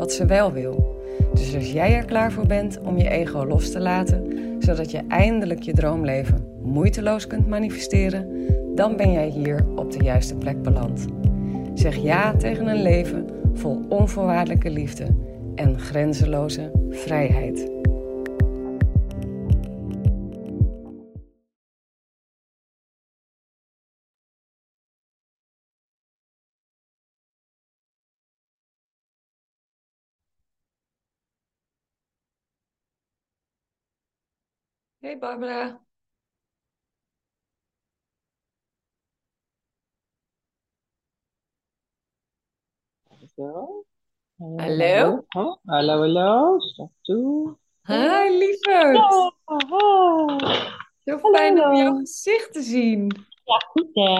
[0.00, 0.98] wat ze wel wil.
[1.34, 5.02] Dus als jij er klaar voor bent om je ego los te laten, zodat je
[5.08, 8.28] eindelijk je droomleven moeiteloos kunt manifesteren,
[8.74, 11.06] dan ben jij hier op de juiste plek beland.
[11.74, 15.06] Zeg ja tegen een leven vol onvoorwaardelijke liefde
[15.54, 17.79] en grenzeloze vrijheid.
[35.10, 35.80] Hey Barbara.
[43.34, 43.84] Zo.
[44.38, 45.26] Hallo.
[45.34, 46.60] Oh, hallo, hallo.
[46.60, 47.56] Stap toe.
[47.86, 48.96] Hi lieverd.
[51.04, 51.76] Zo fijn om Hallo.
[51.76, 53.26] jouw gezicht te zien.
[53.44, 54.10] Ja, goed hè.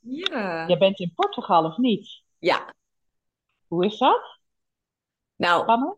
[0.00, 0.66] Ja.
[0.66, 2.22] Jij bent in Portugal of niet?
[2.38, 2.74] Ja,
[3.66, 4.38] Hoe is dat?
[5.36, 5.96] nou,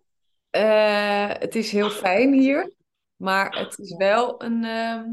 [0.51, 2.73] eh, het is heel fijn hier,
[3.17, 4.65] maar het is wel een.
[4.65, 5.05] ehm,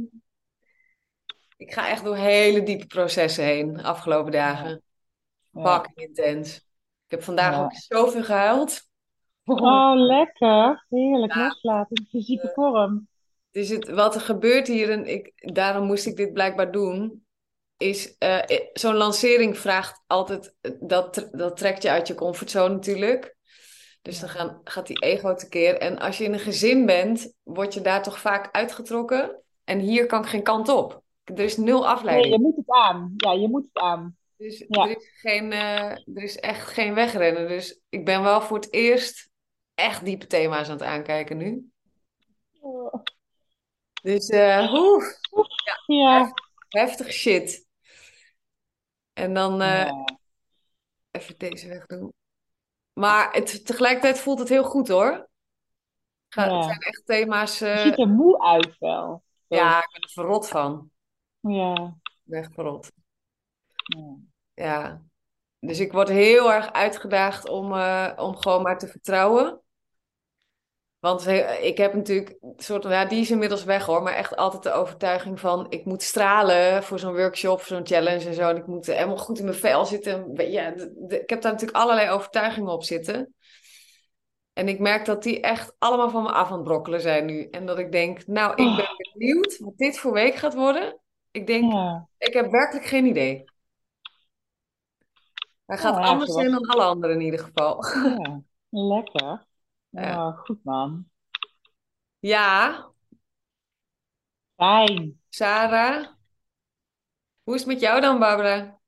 [1.57, 4.81] ik ga echt door hele diepe processen heen de afgelopen dagen.
[5.51, 5.79] Ja.
[5.79, 6.55] Fucking intens.
[6.55, 7.63] Ik heb vandaag Ja.
[7.63, 8.89] ook zoveel gehuild.
[9.43, 10.85] Oh, lekker.
[10.89, 11.43] Heerlijk Ja.
[11.47, 13.07] loslaten in fysieke vorm.
[13.51, 17.25] Dus het, wat er gebeurt hier, en ik, daarom moest ik dit blijkbaar doen,
[17.77, 23.35] is eh, eh, zo'n lancering vraagt altijd, dat, dat trekt je uit je comfortzone natuurlijk.
[24.01, 25.77] Dus dan gaan, gaat die ego tekeer.
[25.77, 29.41] En als je in een gezin bent, word je daar toch vaak uitgetrokken.
[29.63, 31.03] En hier kan ik geen kant op.
[31.23, 32.33] Er is nul Nee, afleiding.
[32.33, 33.13] je moet het aan.
[33.17, 34.17] Ja, je moet het aan.
[34.37, 34.83] Dus Ja.
[34.83, 37.47] er is geen, eh, er is echt geen wegrennen.
[37.47, 39.29] Dus ik ben wel voor het eerst
[39.75, 41.71] echt diepe thema's aan het aankijken nu.
[42.59, 42.93] Oh.
[44.01, 45.03] Dus eh, oeh,
[45.85, 46.33] Ja.
[46.69, 47.65] heftig shit.
[49.13, 50.05] En dan eh, Ja.
[51.11, 52.13] even deze weg doen.
[53.01, 55.29] Maar het, tegelijkertijd voelt het heel goed hoor.
[56.29, 56.55] Ga- Ja.
[56.55, 57.59] Het zijn echt thema's.
[57.59, 59.23] Je eh, ziet er moe uit wel.
[59.47, 60.91] Ja, ik ben er verrot van.
[61.39, 61.95] Ja.
[62.03, 62.91] Ik ben echt verrot.
[63.73, 64.15] Ja.
[64.53, 65.01] Ja.
[65.59, 69.61] Dus ik word heel erg uitgedaagd om, eh, om gewoon maar te vertrouwen.
[71.01, 71.27] Want
[71.61, 74.71] ik heb natuurlijk een soort, ja, die is inmiddels weg hoor, maar echt altijd de
[74.71, 78.49] overtuiging van ik moet stralen voor zo'n workshop, voor zo'n challenge en zo.
[78.49, 80.33] En ik moet helemaal goed in mijn vel zitten.
[80.51, 80.73] Ja,
[81.07, 83.33] ik heb daar natuurlijk allerlei overtuigingen op zitten.
[84.53, 87.47] En ik merk dat die echt allemaal van me af aan het brokkelen zijn nu.
[87.49, 90.99] En dat ik denk, nou, ik ben benieuwd wat dit voor week gaat worden.
[91.31, 92.07] Ik denk, Ja.
[92.17, 93.43] ik heb werkelijk geen idee.
[95.65, 97.83] Hij gaat ja, anders zijn dan alle anderen in ieder geval.
[98.19, 98.41] Ja.
[98.69, 99.49] Lekker.
[99.91, 100.27] Ja.
[100.27, 101.05] Oh, goed man.
[102.21, 102.85] Ja,
[104.57, 105.19] Fijn.
[105.29, 106.07] Sarah.
[107.43, 108.79] Hoe is het met jou dan, Barbara?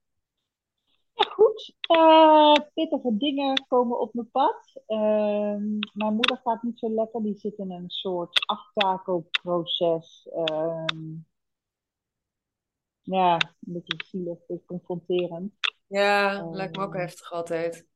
[1.14, 1.74] Ja, goed.
[1.80, 4.82] Eh, pittige dingen komen op mijn pad.
[4.86, 7.22] Ehm, mijn moeder gaat niet zo lekker.
[7.22, 10.28] Die zit in een soort aftakelproces.
[10.34, 11.14] Ehm,
[13.02, 15.52] ja, een beetje zielig, een beetje confronterend.
[15.86, 17.02] Ja, lijkt me ook Ehm.
[17.02, 17.86] heftig altijd.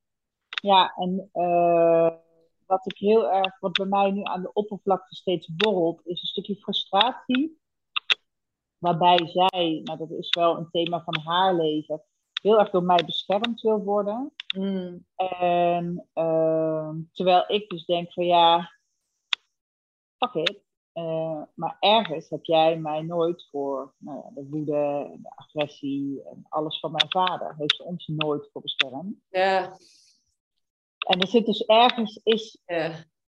[0.63, 2.11] Ja, en eh,
[2.69, 6.29] wat ik heel erg, wat bij mij nu aan de oppervlakte steeds borrelt, is een
[6.29, 7.61] stukje frustratie.
[8.79, 12.03] Waarbij zij, nou dat is wel een thema van haar leven,
[12.43, 14.33] heel erg door mij beschermd wil worden.
[14.57, 18.73] Mm, En ehm, terwijl ik dus denk van ja,
[20.19, 20.67] fuck it.
[20.93, 26.23] Eh, maar ergens heb jij mij nooit voor nou ja, de woede en de agressie
[26.23, 29.17] en alles van mijn vader, heeft ze ons nooit voor beschermd.
[29.29, 29.77] ja,
[31.09, 32.93] En er zit dus ergens, is ja,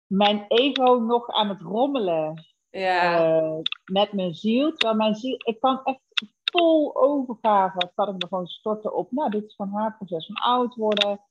[0.08, 4.72] mijn ego nog aan het rommelen ja, eh, met mijn ziel.
[4.72, 6.00] Terwijl mijn ziel, ik kan echt
[6.44, 10.36] vol overgave, kan ik me gewoon storten op, nou dit is van haar proces van
[10.36, 11.22] oud worden.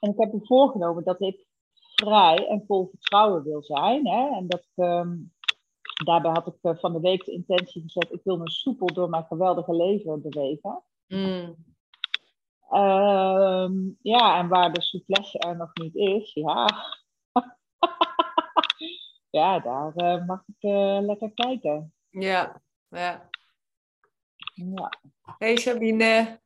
[0.00, 1.46] En ik heb me voorgenomen dat ik
[1.94, 4.06] vrij en vol vertrouwen wil zijn.
[4.08, 4.36] Hè?
[4.36, 5.16] En dat ik, ehm,
[6.04, 9.08] daarbij had ik eh, van de week de intentie gezet, ik wil me soepel door
[9.08, 10.82] mijn geweldige leven bewegen.
[11.06, 11.69] mm,
[12.70, 13.72] Ehm,
[14.02, 16.66] ja, en waar de souplesse er nog niet is, ja.
[19.38, 21.94] ja, daar eh, mag ik eh, lekker kijken.
[22.10, 23.28] ja, ja.
[24.54, 24.92] Ja.
[25.38, 26.40] Hey Sabine.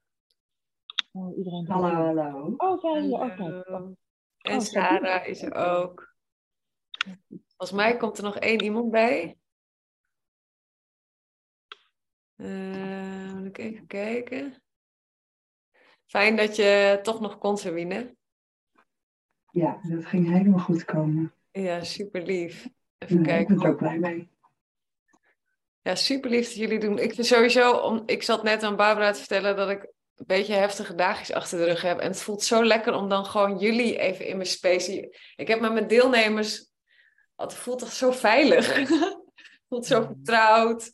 [1.12, 2.54] Oh, iedereen Hallo, hallo.
[2.56, 3.16] Oh, zijn je?
[3.16, 3.94] Hallo.
[4.38, 6.14] En oh, Sarah is er ook.
[7.28, 9.38] Volgens mij komt er nog één iemand bij.
[12.36, 14.63] Uh, moet ik even kijken.
[16.14, 18.16] Fijn dat je toch nog kon, winnen.
[19.50, 21.34] Ja, dat ging helemaal goed komen.
[21.52, 22.69] Ja, super lief.
[22.99, 23.55] Even kijken.
[23.55, 24.28] Ik ben er ook blij mee.
[25.82, 26.99] Ja, super lief dat jullie doen.
[26.99, 29.82] Ik vind sowieso, om, ik zat net aan Barbara te vertellen dat ik
[30.14, 31.99] een beetje heftige dagjes achter de rug heb.
[31.99, 35.19] En het voelt zo lekker om dan gewoon jullie even in mijn space.
[35.37, 36.70] Ik heb met mijn deelnemers,
[37.37, 38.76] het voelt toch zo veilig.
[38.76, 39.19] het
[39.69, 40.93] voelt zo vertrouwd.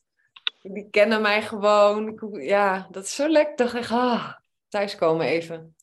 [0.63, 2.21] Die kennen mij gewoon.
[2.33, 3.57] Ja, dat is zo lekker.
[3.57, 4.39] Dacht ik, ah,
[4.71, 5.75] thuiskomen even.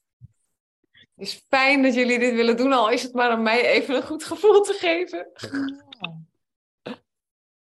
[0.97, 3.95] Het is fijn dat jullie dit willen doen, al is het maar om mij even
[3.95, 5.27] een goed gevoel te geven.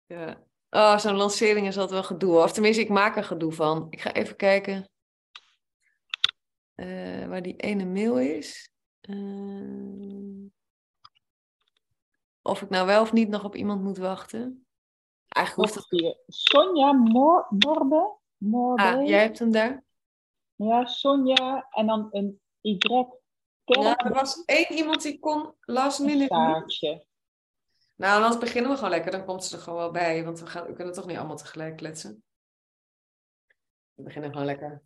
[0.06, 0.44] Ja.
[0.69, 2.38] Oh, zo'n lancering is altijd wel gedoe.
[2.38, 3.88] Of tenminste, ik maak er gedoe van.
[3.89, 4.89] Ik ga even kijken
[6.75, 8.71] uh, waar die ene mail is.
[9.01, 10.50] Uh,
[12.42, 14.66] of ik nou wel of niet nog op iemand moet wachten.
[15.27, 16.18] Eigenlijk hoeft het...
[16.27, 18.18] Sonja Morbe.
[18.38, 18.81] Morbe.
[18.81, 19.83] Ah, jij hebt hem daar?
[20.63, 22.77] Ja, Sonja en dan een Y.
[23.65, 26.65] Ja, er was één iemand die kon last minute.
[27.95, 29.12] Nou, dan beginnen we gewoon lekker.
[29.12, 30.24] Dan komt ze er gewoon wel bij.
[30.24, 32.24] Want we, gaan, we kunnen toch niet allemaal tegelijk kletsen.
[33.94, 34.83] We beginnen gewoon lekker.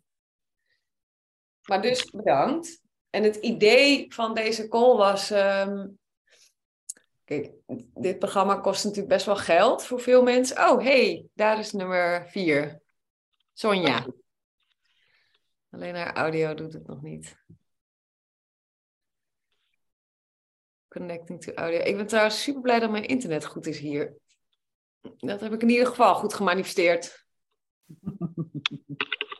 [1.66, 2.82] Maar dus bedankt.
[3.10, 5.30] En het idee van deze call was.
[5.30, 5.98] Um,
[7.24, 7.52] kijk,
[7.94, 10.70] dit programma kost natuurlijk best wel geld voor veel mensen.
[10.70, 12.80] Oh, hey, daar is nummer vier.
[13.52, 14.06] Sonja.
[15.70, 17.36] Alleen haar audio doet het nog niet.
[20.88, 21.80] Connecting to audio.
[21.80, 24.16] Ik ben trouwens super blij dat mijn internet goed is hier.
[25.16, 27.26] Dat heb ik in ieder geval goed gemanifesteerd.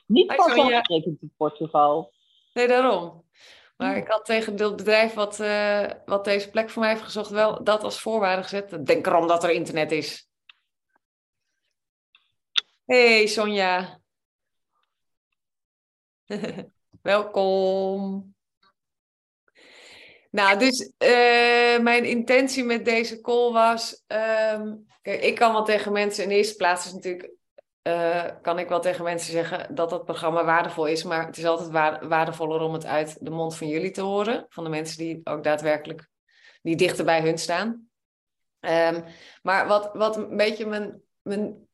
[0.06, 2.12] Niet vanzelfsprekend in Portugal.
[2.52, 3.26] Nee, daarom.
[3.76, 7.30] Maar ik had tegen het bedrijf wat, uh, wat deze plek voor mij heeft gezocht
[7.30, 8.86] wel dat als voorwaarde gezet.
[8.86, 10.28] Denk erom dat er internet is.
[12.84, 14.00] Hey Sonja.
[17.02, 18.34] Welkom.
[20.30, 24.04] Nou, dus uh, mijn intentie met deze call was.
[24.52, 27.30] Um, kijk, ik kan wel tegen mensen in eerste plaats is natuurlijk.
[27.82, 31.04] Uh, kan ik wel tegen mensen zeggen dat dat programma waardevol is.
[31.04, 31.70] Maar het is altijd
[32.08, 34.46] waardevoller om het uit de mond van jullie te horen.
[34.48, 36.08] Van de mensen die ook daadwerkelijk
[36.62, 37.88] die dichter bij hun staan.
[38.60, 39.04] Um,
[39.42, 41.67] maar wat, wat een beetje mijn, mijn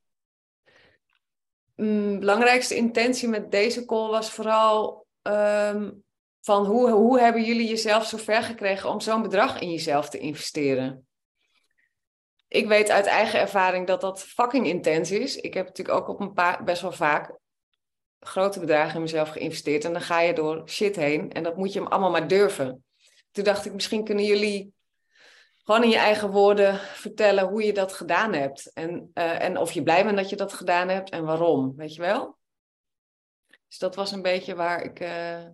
[1.74, 5.06] mm, belangrijkste intentie met deze call was vooral.
[5.22, 6.04] Um,
[6.44, 10.18] van hoe, hoe hebben jullie jezelf zo ver gekregen om zo'n bedrag in jezelf te
[10.18, 11.06] investeren?
[12.48, 15.36] Ik weet uit eigen ervaring dat dat fucking intens is.
[15.36, 17.38] Ik heb natuurlijk ook op een paar, best wel vaak
[18.20, 19.84] grote bedragen in mezelf geïnvesteerd.
[19.84, 22.84] En dan ga je door shit heen en dat moet je hem allemaal maar durven.
[23.30, 24.73] Toen dacht ik, misschien kunnen jullie
[25.64, 28.72] gewoon in je eigen woorden vertellen hoe je dat gedaan hebt.
[28.72, 31.94] En, uh, en of je blij bent dat je dat gedaan hebt en waarom, weet
[31.94, 32.38] je wel?
[33.68, 35.44] Dus dat was een beetje waar ik, uh,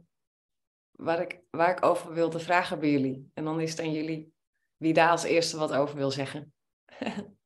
[0.91, 3.31] waar ik, waar ik over wilde vragen bij jullie.
[3.35, 4.33] En dan is het aan jullie
[4.77, 6.55] wie daar als eerste wat over wil zeggen.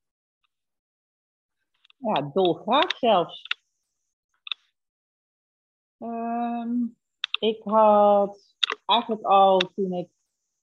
[2.06, 3.42] ja, dolgraag zelfs.
[5.98, 6.96] Um,
[7.38, 10.08] ik had eigenlijk al toen ik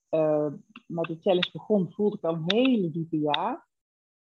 [0.10, 0.54] uh,
[0.92, 3.66] met de challenge begon, voelde ik al een hele diepe ja.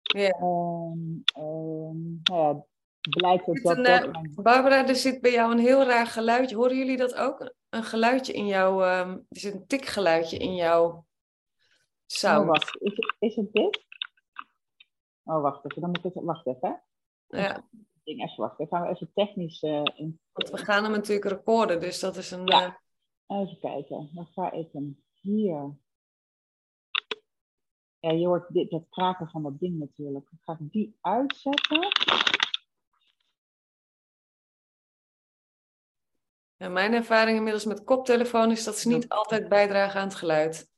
[0.00, 0.40] Ja.
[0.40, 2.64] Um, um, nou ja,
[3.00, 3.76] blijkt ook dat...
[3.76, 6.56] Een, uh, Barbara, er zit bij jou een heel raar geluidje.
[6.56, 7.54] Horen jullie dat ook?
[7.76, 11.06] een geluidje in jouw, um, er zit een tikgeluidje in jouw
[12.06, 12.40] sound.
[12.40, 13.84] Oh, wacht, is het, is het dit?
[15.24, 16.82] Oh, wacht even, dan moet ik wacht even.
[17.26, 17.68] Ja.
[18.04, 20.20] Ding even wachten, gaan we even technisch uh, in.
[20.32, 22.46] Want we gaan hem natuurlijk recorden, dus dat is een...
[22.46, 22.66] Ja.
[22.66, 23.40] Uh...
[23.40, 25.76] Even kijken, dan ga ik hem hier.
[28.06, 30.26] Ja, je hoort dit, het kraken van dat ding natuurlijk.
[30.30, 31.88] Dan ga ik die uitzetten.
[36.56, 40.70] Ja, mijn ervaring inmiddels met koptelefoon is dat ze niet altijd bijdragen aan het geluid.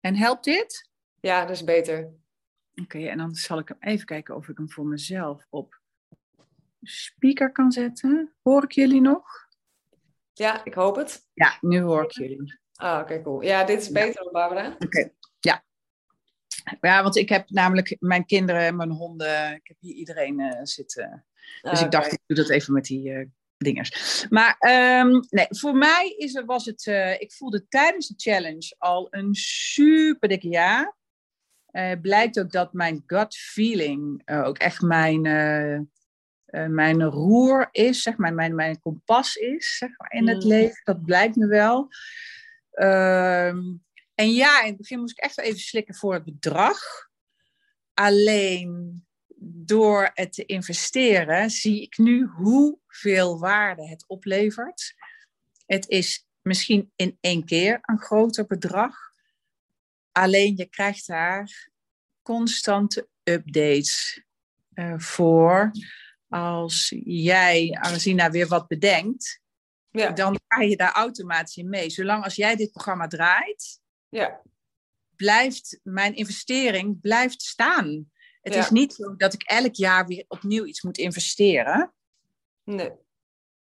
[0.00, 0.90] En helpt dit?
[1.20, 2.14] Ja, dat is beter.
[2.74, 5.80] Oké, en dan zal ik hem even kijken of ik hem voor mezelf op
[6.82, 8.34] speaker kan zetten.
[8.42, 9.48] Hoor ik jullie nog?
[10.32, 11.28] Ja, ik hoop het.
[11.34, 12.60] Ja, nu hoor ik jullie.
[12.74, 13.42] Ah, oké, cool.
[13.42, 14.76] Ja, dit is beter dan Barbara.
[14.78, 15.12] Oké.
[16.80, 21.24] Ja, want ik heb namelijk mijn kinderen, mijn honden, ik heb hier iedereen uh, zitten.
[21.62, 24.26] Dus ah, ik dacht, ik doe dat even met die uh, dingers.
[24.30, 24.56] Maar
[25.00, 29.34] um, nee, voor mij is was het, uh, ik voelde tijdens de challenge al een
[29.34, 30.94] super dikke ja.
[32.02, 35.22] Blijkt ook dat mijn gut feeling ook echt mijn,
[36.68, 40.48] mijn roer is, zeg maar, mijn, mijn kompas is zeg maar, in het mm.
[40.48, 40.80] leven.
[40.84, 41.88] Dat blijkt me wel.
[42.70, 43.58] Ehm,
[44.14, 46.78] en ja, in het begin moest ik echt wel even slikken voor het bedrag.
[47.94, 49.04] Alleen
[49.46, 54.94] door het te investeren zie ik nu hoeveel waarde het oplevert.
[55.66, 58.96] Het is misschien in één keer een groter bedrag.
[60.12, 61.70] Alleen je krijgt daar
[62.22, 64.24] constante updates
[64.74, 65.70] uh, voor.
[66.28, 69.40] Als jij, Arzina, weer wat bedenkt,
[69.90, 70.10] ja.
[70.10, 71.90] dan ga je daar automatisch in mee.
[71.90, 73.80] Zolang als jij dit programma draait,
[74.14, 74.42] ja.
[75.16, 78.12] blijft mijn investering blijft staan.
[78.40, 81.94] Het is niet zo dat ik elk jaar weer opnieuw iets moet investeren.
[82.64, 82.92] Nee.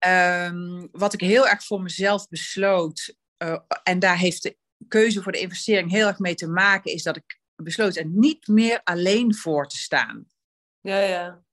[0.08, 4.58] Um, wat ik heel erg voor mezelf besloot, uh, en daar heeft de
[4.88, 8.48] keuze voor de investering heel erg mee te maken, is dat ik besloot er niet
[8.48, 10.26] meer alleen voor te staan.
[10.82, 11.44] Ja, ja.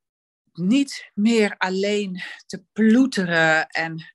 [0.53, 4.15] Niet meer alleen te ploeteren en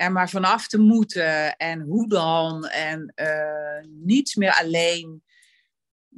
[0.00, 5.22] er maar vanaf te moeten en hoe dan en uh, niets meer alleen.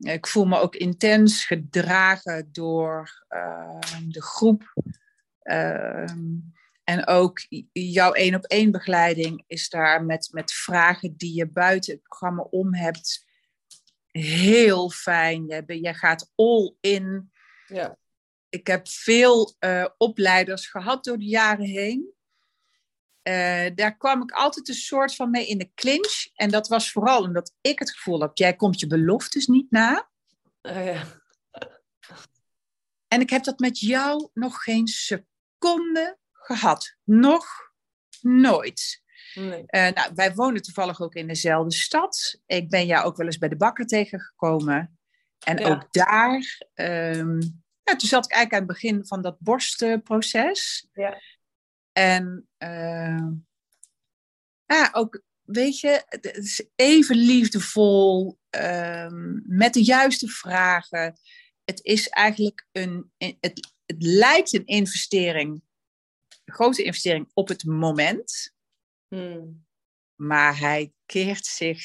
[0.01, 4.75] Ik voel me ook intens gedragen door uh, de groep.
[5.43, 6.11] Uh,
[6.85, 11.93] en ook jouw één op één begeleiding is daar met, met vragen die je buiten
[11.93, 13.27] het programma om hebt.
[14.11, 15.47] Heel fijn.
[15.47, 17.33] Jij, jij gaat all in.
[17.67, 17.99] Ja.
[18.49, 22.13] Ik heb veel uh, opleiders gehad door de jaren heen.
[23.29, 26.29] Uh, daar kwam ik altijd een soort van mee in de clinch.
[26.35, 30.11] En dat was vooral omdat ik het gevoel had, jij komt je beloftes niet na.
[30.61, 31.05] Ja.
[33.09, 36.97] En ik heb dat met jou nog geen seconde gehad.
[37.05, 37.47] Nog
[38.21, 39.03] nooit.
[39.35, 39.65] Nee.
[39.67, 42.41] Uh, nou, wij wonen toevallig ook in dezelfde stad.
[42.47, 44.99] Ik ben jou ook wel eens bij de bakker tegengekomen.
[45.39, 50.89] En ook daar, um, ja, toen zat ik eigenlijk aan het begin van dat borstproces.
[50.93, 51.21] Ja.
[51.93, 53.29] En uh,
[54.67, 61.21] ja, ook, weet je, het is even liefdevol, um, met de juiste vragen.
[61.65, 65.63] Het is eigenlijk een, het, het lijkt een investering
[66.45, 68.53] grote investering op het moment.
[69.09, 69.65] Hmm.
[70.15, 71.85] Maar hij keert zich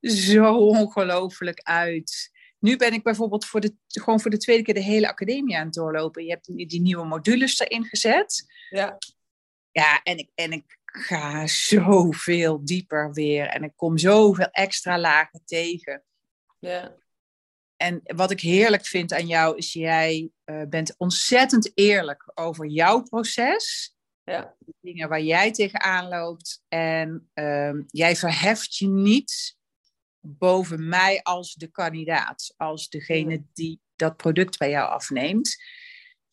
[0.00, 2.30] zo ongelooflijk uit.
[2.58, 5.64] Nu ben ik bijvoorbeeld voor de, gewoon voor de tweede keer de hele academie aan
[5.64, 6.24] het doorlopen.
[6.24, 8.44] Je hebt die nieuwe modules erin gezet.
[8.70, 8.98] Ja.
[9.76, 13.46] Ja, en ik, en ik ga zoveel dieper weer.
[13.46, 16.04] En ik kom zoveel extra lagen tegen.
[16.58, 16.96] Ja.
[17.76, 23.02] En wat ik heerlijk vind aan jou is, jij uh, bent ontzettend eerlijk over jouw
[23.02, 23.94] proces.
[24.24, 24.54] Ja.
[24.58, 26.62] De dingen waar jij tegenaan loopt.
[26.68, 29.56] En uh, jij verheft je niet
[30.20, 32.54] boven mij als de kandidaat.
[32.56, 35.56] Als degene die dat product bij jou afneemt.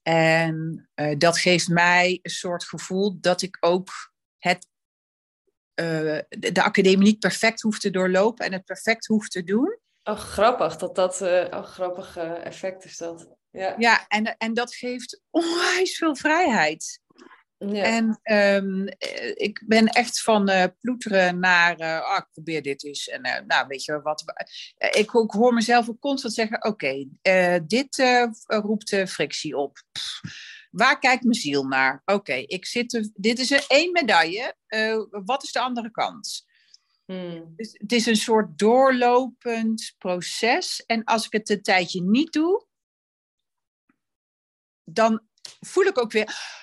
[0.03, 4.67] En uh, dat geeft mij een soort gevoel dat ik ook het,
[5.75, 9.77] uh, de academie niet perfect hoef te doorlopen en het perfect hoef te doen.
[10.03, 10.77] Oh, grappig.
[10.77, 13.27] Dat dat, uh, oh, grappig effect is dat.
[13.49, 17.01] Ja, ja en, en dat geeft onwijs veel vrijheid.
[17.71, 17.83] Ja.
[17.83, 18.19] En
[18.63, 18.87] um,
[19.33, 23.07] ik ben echt van uh, ploeteren naar, uh, oh, ik probeer dit eens.
[23.07, 24.23] En uh, nou, weet je wat,
[24.77, 28.03] ik, ik, hoor mezelf ook constant zeggen, oké, okay, dit
[28.45, 29.83] roept frictie op.
[29.91, 30.21] Pff,
[30.71, 32.01] waar kijkt mijn ziel naar?
[32.05, 34.55] Oké, ik zit dit is er één medaille,
[35.25, 36.45] wat is de andere kant?
[37.05, 37.53] Hmm.
[37.55, 40.83] Dus het is een soort doorlopend proces.
[40.85, 42.65] En als ik het een tijdje niet doe,
[44.83, 45.21] dan
[45.59, 46.61] voel ik ook weer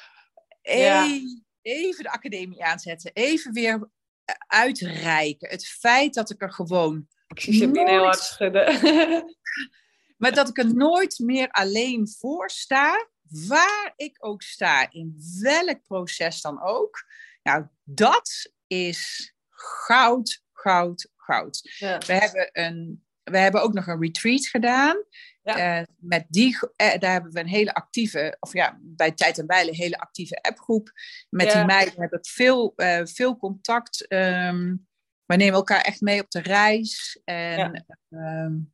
[0.62, 3.10] even, even de academie aanzetten.
[3.14, 3.90] Even weer
[4.24, 5.48] eh, uitreiken.
[5.48, 7.08] Het feit dat ik er gewoon.
[7.26, 7.88] Ik zie je nooit...
[7.88, 8.64] heel hard schudden.
[10.20, 13.08] maar dat ik er nooit meer alleen voor sta.
[13.46, 14.90] Waar ik ook sta.
[14.90, 17.04] In welk proces dan ook.
[17.42, 21.60] Nou, dat is goud, goud, goud.
[21.78, 25.04] We, hebben een, we hebben ook nog een retreat gedaan.
[25.42, 25.80] Ja.
[25.80, 29.46] Uh, met die, uh, daar hebben we een hele actieve, of ja, bij Tijd en
[29.46, 30.92] Bijlen, een hele actieve appgroep.
[31.28, 34.12] Met die meiden heb ik veel, uh, veel contact.
[34.12, 34.88] Um,
[35.24, 37.20] we nemen elkaar echt mee op de reis.
[37.24, 38.72] En ja, um,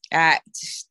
[0.00, 0.88] ja het, is,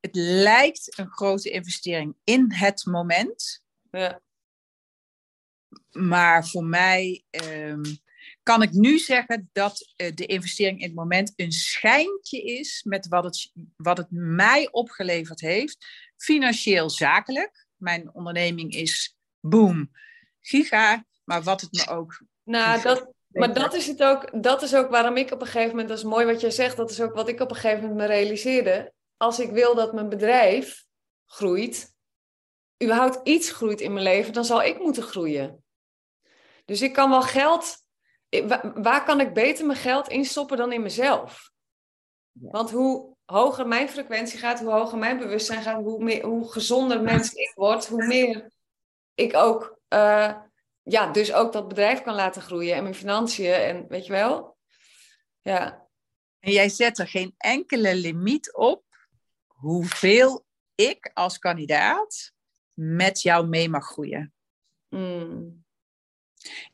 [0.00, 3.62] het lijkt een grote investering in het moment.
[3.90, 4.20] Ja.
[5.90, 7.82] Maar voor mij um,
[8.42, 13.08] kan ik nu zeggen dat uh, de investering in het moment een schijntje is met
[13.08, 15.86] wat het, wat het mij opgeleverd heeft.
[16.16, 17.66] Financieel zakelijk.
[17.76, 19.90] Mijn onderneming is boom,
[20.40, 21.04] giga.
[21.24, 22.22] Maar wat het me ook.
[22.42, 24.42] Nou, dat, maar dat is het ook.
[24.42, 26.76] Dat is ook waarom ik op een gegeven moment, dat is mooi wat jij zegt,
[26.76, 28.92] dat is ook wat ik op een gegeven moment me realiseerde.
[29.16, 30.84] Als ik wil dat mijn bedrijf
[31.26, 31.94] groeit,
[32.82, 35.64] überhaupt iets groeit in mijn leven, dan zal ik moeten groeien.
[36.64, 37.81] Dus ik kan wel geld
[38.74, 41.50] waar kan ik beter mijn geld instoppen dan in mezelf?
[42.32, 47.02] Want hoe hoger mijn frequentie gaat, hoe hoger mijn bewustzijn gaat, hoe, meer, hoe gezonder
[47.02, 48.50] mens ik word, hoe meer
[49.14, 50.36] ik ook, uh,
[50.82, 54.56] ja, dus ook dat bedrijf kan laten groeien en mijn financiën en weet je wel.
[55.40, 55.88] Ja.
[56.38, 58.84] En jij zet er geen enkele limiet op
[59.46, 62.32] hoeveel ik als kandidaat
[62.74, 64.34] met jou mee mag groeien.
[64.88, 65.61] Mm.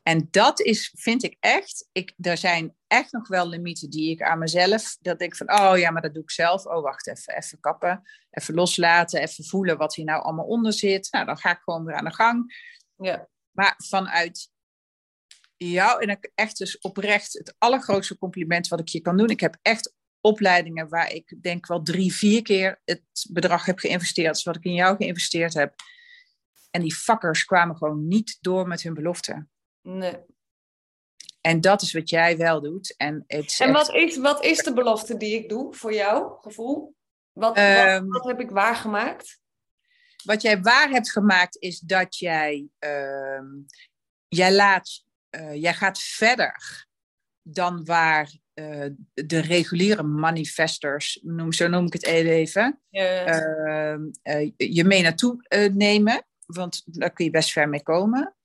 [0.03, 4.21] En dat is, vind ik echt, ik, er zijn echt nog wel limieten die ik
[4.21, 6.65] aan mezelf, dat ik van, oh ja, maar dat doe ik zelf.
[6.65, 11.07] Oh, wacht even, even kappen, even loslaten, even voelen wat hier nou allemaal onder zit.
[11.11, 12.53] Nou, dan ga ik gewoon weer aan de gang.
[12.95, 13.27] Ja.
[13.51, 14.51] Maar vanuit
[15.57, 19.29] jou, en echt dus oprecht het allergrootste compliment wat ik je kan doen.
[19.29, 24.25] Ik heb echt opleidingen waar ik denk wel drie, vier keer het bedrag heb geïnvesteerd,
[24.25, 25.75] zoals wat ik in jou geïnvesteerd heb.
[26.71, 29.47] En die fuckers kwamen gewoon niet door met hun belofte.
[29.97, 30.17] Nee.
[31.41, 32.95] En dat is wat jij wel doet.
[32.97, 36.95] En, het en wat, is, wat is de belofte die ik doe voor jouw gevoel?
[37.31, 39.39] Wat, wat, ehm, wat, heb ik waargemaakt?
[40.23, 43.41] Wat jij waar hebt gemaakt is dat jij, uh,
[44.27, 46.85] jij, laat, uh, jij gaat verder
[47.41, 54.01] dan waar uh, de reguliere manifestors, noem, zo noem ik het even, ehm,
[54.57, 56.23] je mee naartoe nemen.
[56.45, 58.38] Want daar kun je best ver mee komen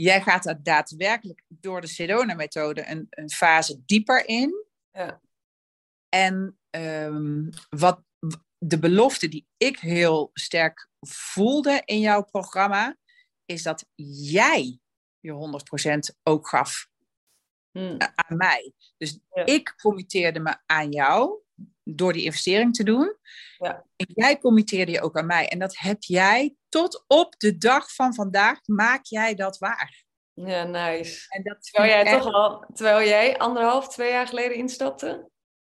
[0.00, 4.64] jij gaat er daadwerkelijk door de Sedona-methode een, een, fase dieper in.
[4.92, 5.20] Ja.
[6.08, 8.02] En um, wat
[8.58, 12.96] de belofte die ik heel sterk voelde in jouw programma,
[13.44, 13.86] is dat
[14.30, 14.78] jij
[15.20, 15.60] je
[16.12, 16.88] 100% ook gaf
[17.70, 17.96] hmm.
[17.98, 18.72] aan mij.
[18.96, 21.42] Dus ik committeerde me aan jou
[21.84, 23.16] door die investering te doen.
[23.58, 23.84] Ja.
[23.96, 25.48] En jij committeerde je ook aan mij.
[25.48, 30.04] En dat heb jij tot op de dag van vandaag, maak jij dat waar.
[30.32, 31.26] Ja, nice.
[31.28, 35.30] En dat terwijl jij toch al, terwijl jij anderhalf, twee jaar geleden instapte?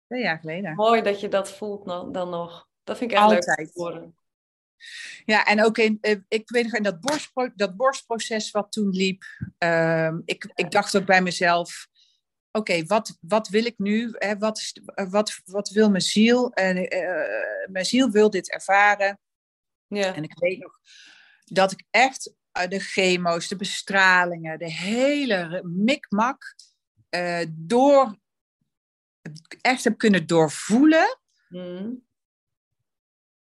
[0.07, 0.75] Twee jaar geleden.
[0.75, 2.67] Mooi dat je dat voelt dan nog.
[2.83, 3.57] Dat vind ik echt Altijd.
[3.57, 4.17] leuk worden.
[5.25, 8.89] Ja, en ook in, eh, ik weet nog in dat, borstpro dat borstproces wat toen
[8.89, 9.23] liep.
[9.63, 11.87] Uh, ik, ik dacht ook bij mezelf,
[12.51, 14.15] oké, wat, wat wil ik nu?
[14.17, 14.79] Hè, wat, is,
[15.09, 16.51] wat, wat wil mijn ziel?
[16.51, 19.19] En, uh, mijn ziel wil dit ervaren.
[19.95, 20.15] Ja.
[20.15, 20.79] En ik weet nog
[21.43, 26.55] dat ik echt uh, de chemo's, de bestralingen, de hele mikmak
[27.09, 28.17] uh, door
[29.61, 31.19] echt heb kunnen doorvoelen.
[31.49, 32.05] Mm.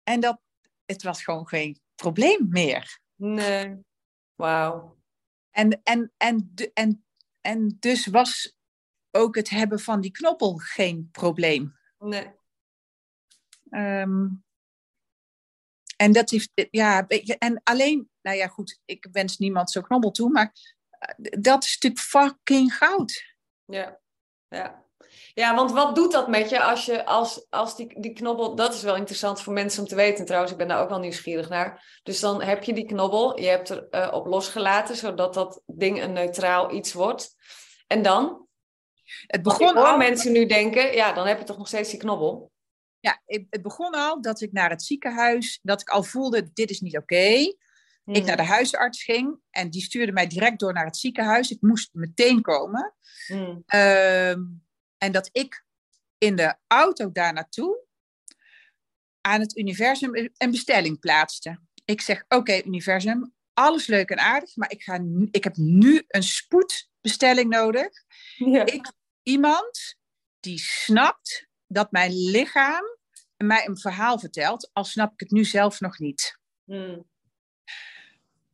[0.03, 0.41] En dat
[0.85, 2.99] het was gewoon geen probleem meer.
[3.15, 3.77] Nee.
[4.35, 4.97] Wauw.
[5.51, 7.05] En, en, en, en,
[7.41, 8.57] en dus was
[9.11, 11.77] ook het hebben van die knoppel geen probleem.
[11.99, 12.31] Nee.
[13.69, 14.45] Um,
[15.97, 17.07] en dat heeft, ja,
[17.37, 20.53] en alleen, nou ja, goed, ik wens niemand zo knobbel toe, maar
[20.89, 23.35] eh, dat is natuurlijk fucking goud.
[23.65, 23.99] Ja,
[24.47, 24.85] ja.
[25.33, 28.55] Ja, want wat doet dat met je als je als, als die, die knobbel.
[28.55, 30.25] Dat is wel interessant voor mensen om te weten.
[30.25, 31.99] Trouwens, ik ben daar ook wel nieuwsgierig naar.
[32.03, 36.01] Dus dan heb je die knobbel, je hebt er uh, op losgelaten, zodat dat ding
[36.01, 37.35] een neutraal iets wordt.
[37.87, 38.47] En dan?
[39.27, 39.97] Het begon al...
[39.97, 42.51] mensen nu denken, ja, dan heb je toch nog steeds die knobbel.
[42.99, 46.81] Ja, het begon al dat ik naar het ziekenhuis, dat ik al voelde, dit is
[46.81, 47.53] niet oké.
[48.05, 48.51] Ik naar de hmm.
[48.51, 51.51] huisarts ging en die stuurde mij direct door naar het ziekenhuis.
[51.51, 52.95] Ik moest meteen komen.
[53.27, 53.63] Mm.
[54.97, 55.65] en dat ik
[56.17, 57.85] in de auto daar naartoe
[59.21, 61.59] aan het universum een bestelling plaatste.
[61.85, 66.23] Ik zeg, oké universum, alles leuk en aardig, maar ik, ga, ik heb nu een
[66.23, 67.89] spoedbestelling nodig.
[68.35, 68.65] Ja.
[68.65, 68.91] Ik,
[69.23, 69.95] iemand
[70.39, 72.83] die snapt dat mijn lichaam
[73.37, 76.39] mij een verhaal vertelt, al snap ik het nu zelf nog niet.
[76.63, 77.05] Hmm.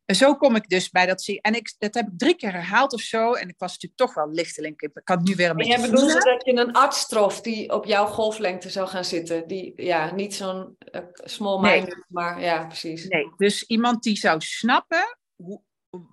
[0.06, 1.42] En zo kom ik dus bij dat zie.
[1.42, 3.34] En ik, dat heb ik drie keer herhaald of zo.
[3.34, 4.82] En ik was natuurlijk toch wel lichteling.
[4.82, 5.74] Ik kan nu weer een beetje.
[5.74, 9.48] En jij bedoelde dat je een arts trof die op jouw golflengte zou gaan zitten.
[9.48, 12.04] Die, ja, niet zo'n uh, small mind, nee.
[12.08, 13.08] maar ja, precies.
[13.08, 15.62] Nee, dus iemand die zou snappen hoe,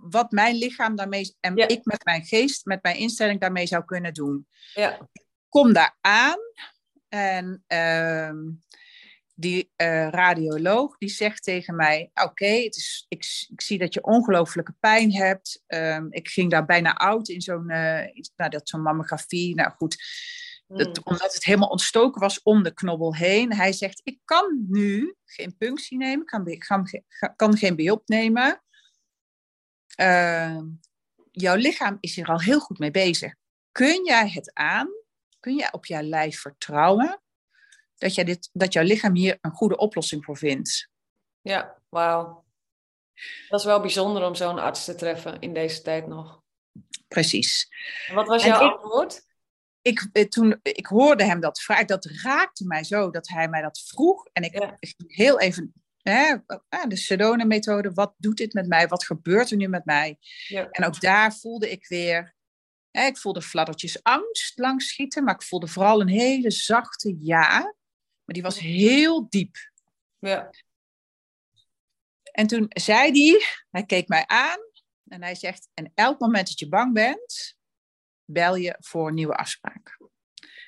[0.00, 4.14] wat mijn lichaam daarmee en ik met mijn geest, met mijn instelling daarmee zou kunnen
[4.14, 4.46] doen.
[4.74, 5.08] Ja.
[5.48, 6.38] Kom daar aan
[7.10, 8.30] en uh,
[9.34, 12.74] die uh, radioloog die zegt tegen mij: Oké, ik,
[13.48, 15.62] ik, zie dat je ongelooflijke pijn hebt.
[15.66, 18.04] Um, ik ging daar bijna oud in zo'n uh,
[18.36, 19.54] nou, dat zo'n mammografie.
[19.54, 19.96] Nou goed,
[20.66, 21.04] dat, hmm.
[21.04, 23.54] omdat het helemaal ontstoken was om de knobbel heen.
[23.54, 26.88] Hij zegt: Ik kan nu geen punctie nemen, kan, kan,
[27.36, 28.62] kan geen behulp nemen.
[30.00, 30.60] Uh,
[31.30, 33.34] jouw lichaam is hier al heel goed mee bezig.
[33.72, 34.88] Kun jij het aan
[35.40, 37.20] kun je op jouw lijf vertrouwen
[37.96, 40.88] dat, jij dit, dat jouw lichaam hier een goede oplossing voor vindt.
[41.40, 42.44] Ja, wauw.
[43.48, 46.42] Dat is wel bijzonder om zo'n arts te treffen in deze tijd nog.
[47.08, 47.68] precies.
[48.14, 49.28] Wat was jouw ik- antwoord?
[49.82, 53.62] Ik, eh, toen, ik hoorde hem dat vragen, dat raakte mij zo dat hij mij
[53.62, 54.26] dat vroeg.
[54.32, 54.76] En ik, Ja.
[54.80, 55.72] ging heel even,
[56.02, 56.36] hè,
[56.68, 58.88] ah, de Sedona-methode, wat doet dit met mij?
[58.88, 60.18] Wat gebeurt er nu met mij?
[60.48, 60.68] Ja.
[60.70, 62.34] En ook daar voelde ik weer,
[62.90, 67.60] ik voelde fladdertjes angst langs schieten, maar ik voelde vooral een hele zachte ja.
[68.24, 69.56] Maar die was heel diep.
[70.18, 70.50] Ja.
[72.32, 74.58] En toen zei hij, hij keek mij aan
[75.08, 77.56] en hij zegt, en elk moment dat je bang bent,
[78.24, 79.98] bel je voor een nieuwe afspraak.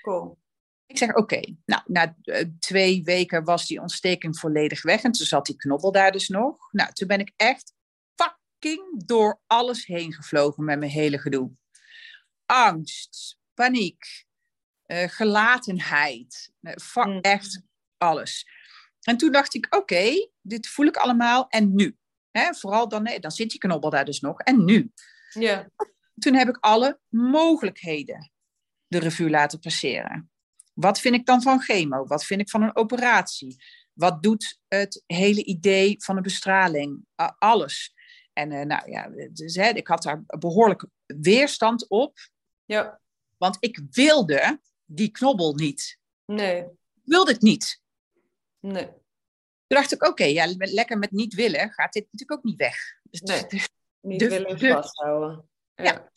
[0.02, 0.38] Cool.
[0.86, 5.26] Ik zeg, oké, nou, na eh, twee weken was die ontsteking volledig weg en toen
[5.26, 6.72] zat die knobbel daar dus nog.
[6.72, 7.74] Nou, toen ben ik echt
[8.14, 11.50] fucking door alles heen gevlogen met mijn hele gedoe.
[12.46, 14.24] Angst, paniek,
[14.82, 17.20] eh, gelatenheid, eh, Mm.
[17.20, 17.62] echt
[17.98, 18.46] alles.
[19.00, 21.96] En toen dacht ik, oké, dit voel ik allemaal en nu?
[22.30, 24.92] Hè, vooral dan, nee, dan zit die knobbel daar dus nog en nu?
[25.32, 25.68] Ja.
[26.18, 28.32] toen heb ik alle mogelijkheden
[28.86, 30.30] de revue laten passeren.
[30.74, 32.06] Wat vind ik dan van chemo?
[32.06, 33.56] Wat vind ik van een operatie?
[33.92, 37.06] Wat doet het hele idee van een bestraling?
[37.38, 37.94] Alles.
[38.32, 42.18] En eh, nou ja, dus, hè, ik had daar behoorlijk weerstand op,
[42.64, 43.00] Ja.
[43.36, 45.98] want ik wilde die knobbel niet.
[46.24, 46.58] Nee.
[46.94, 47.80] Ik wilde het niet.
[48.60, 48.86] Nee.
[49.66, 52.76] Toen dacht ik, oké, ja, lekker met niet willen gaat dit natuurlijk ook niet weg.
[53.02, 53.62] Dus, Nee.
[54.00, 55.48] Niet De- willen de- vasthouden.
[55.74, 56.10] Ja.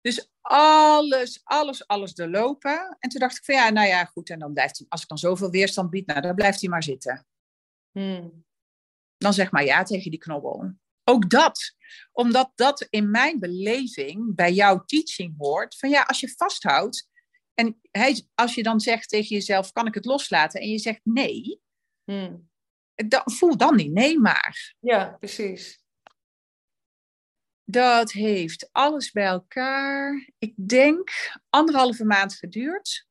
[0.00, 2.96] Dus alles, alles, alles doorlopen.
[2.98, 4.30] En toen dacht ik van ja, nou ja, goed.
[4.30, 6.82] En dan blijft hij, als ik dan zoveel weerstand bied, nou, dan blijft hij maar
[6.82, 7.26] zitten.
[7.90, 8.44] Hmm.
[9.16, 10.72] Dan zeg maar ja tegen die knobbel.
[11.04, 11.74] Ook dat,
[12.12, 15.76] omdat dat in mijn beleving bij jouw teaching hoort.
[15.76, 17.08] Van ja, als je vasthoudt
[17.54, 20.60] en hij, als je dan zegt tegen jezelf, kan ik het loslaten?
[20.60, 21.62] En je zegt nee,
[22.04, 22.50] Hmm.
[22.94, 24.74] dan, voel dan die nee maar.
[24.80, 25.82] Ja, precies.
[27.64, 31.10] Dat heeft alles bij elkaar, ik denk,
[31.48, 33.06] anderhalve maand geduurd.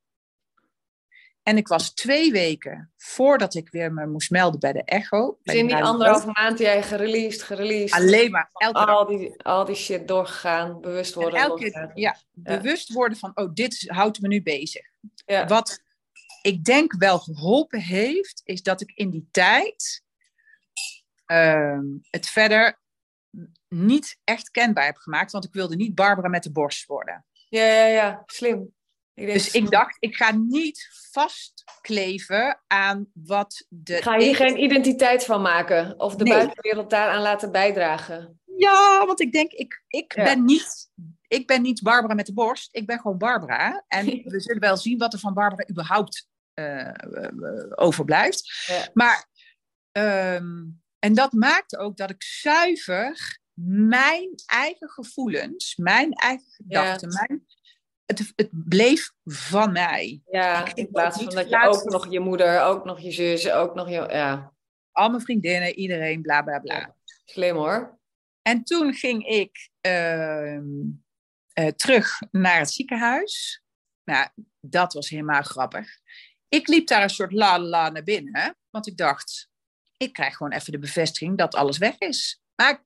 [1.44, 5.38] En ik was twee weken voordat ik weer me moest melden bij de echo.
[5.44, 7.92] Dus in die anderhalve maand jij gereleased, gereleased.
[7.92, 8.90] Alleen maar elke dag.
[8.90, 11.40] al die, al die shit doorgegaan, bewust En worden.
[11.40, 11.94] elke loslaten.
[11.94, 14.86] keer ja, bewust worden van, oh, dit houdt me nu bezig.
[15.26, 15.46] Ja.
[15.48, 15.82] Wat
[16.42, 20.04] ik denk wel geholpen heeft, is dat ik in die tijd
[21.26, 22.80] ehm, het verder
[23.68, 25.32] niet echt kenbaar heb gemaakt.
[25.32, 27.26] Want ik wilde niet Barbara met de borst worden.
[27.50, 28.74] ja, ja, ja, slim.
[29.16, 33.98] Ik denk Dus ik dacht, ik ga niet vastkleven aan wat de...
[33.98, 36.34] Ik ga hier geen identiteit van maken of de Nee.
[36.34, 38.42] buitenwereld daaraan laten bijdragen.
[38.58, 40.24] Ja, want ik denk, ik, ik, Ja.
[40.24, 40.90] ben niet,
[41.28, 42.76] ik ben niet Barbara met de borst.
[42.76, 43.84] Ik ben gewoon Barbara.
[43.88, 46.94] En we zullen wel zien wat er van Barbara überhaupt eh, eh,
[47.76, 48.66] overblijft.
[48.68, 48.90] Ja.
[48.94, 49.26] Maar,
[49.92, 50.64] ehm,
[51.00, 57.46] en dat maakte ook dat ik zuiver mijn eigen gevoelens, mijn eigen gedachten, mijn,
[58.20, 60.22] het, het bleef van mij.
[60.26, 63.52] Ja, Ik in plaats van dat je ook nog je moeder, ook nog je zus,
[63.52, 64.08] ook nog je...
[64.10, 64.54] Ja,
[64.92, 66.76] Al mijn vriendinnen, iedereen, bla bla bla.
[66.76, 66.96] Ja.
[67.26, 68.00] slim hoor.
[68.42, 70.64] En toen ging ik ehm,
[71.54, 73.64] eh, terug naar het ziekenhuis.
[74.04, 74.28] Nou,
[74.60, 75.90] dat was helemaal grappig.
[76.50, 79.50] Ik liep daar een soort la la naar binnen, want ik dacht,
[79.98, 82.42] ik krijg gewoon even de bevestiging dat alles weg is.
[82.56, 82.86] Maar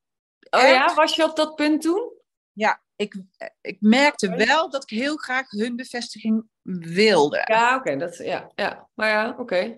[0.49, 2.11] Oh ja, was je op dat punt toen?
[2.51, 3.15] ja, ik,
[3.61, 7.43] ik merkte wel dat ik heel graag hun bevestiging wilde.
[7.45, 7.95] Ja, oké.
[7.95, 8.89] dat ja, ja.
[8.93, 9.77] Maar ja, oké.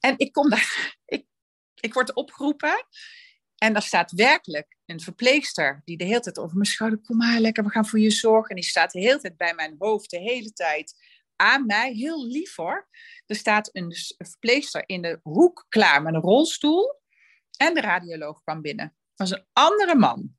[0.00, 1.26] En ik kom daar, ik,
[1.74, 2.86] ik word opgeroepen.
[3.58, 7.40] En daar staat werkelijk een verpleegster die de hele tijd over mijn schouder, kom maar
[7.40, 8.48] lekker, we gaan voor je zorgen.
[8.48, 10.94] En die staat de hele tijd bij mijn hoofd, de hele tijd
[11.36, 11.92] aan mij.
[11.92, 12.88] Heel lief hoor.
[13.26, 17.00] Er staat een verpleegster in de hoek klaar met een rolstoel.
[17.56, 18.96] En de radioloog kwam binnen.
[19.14, 20.36] Dat was een andere man.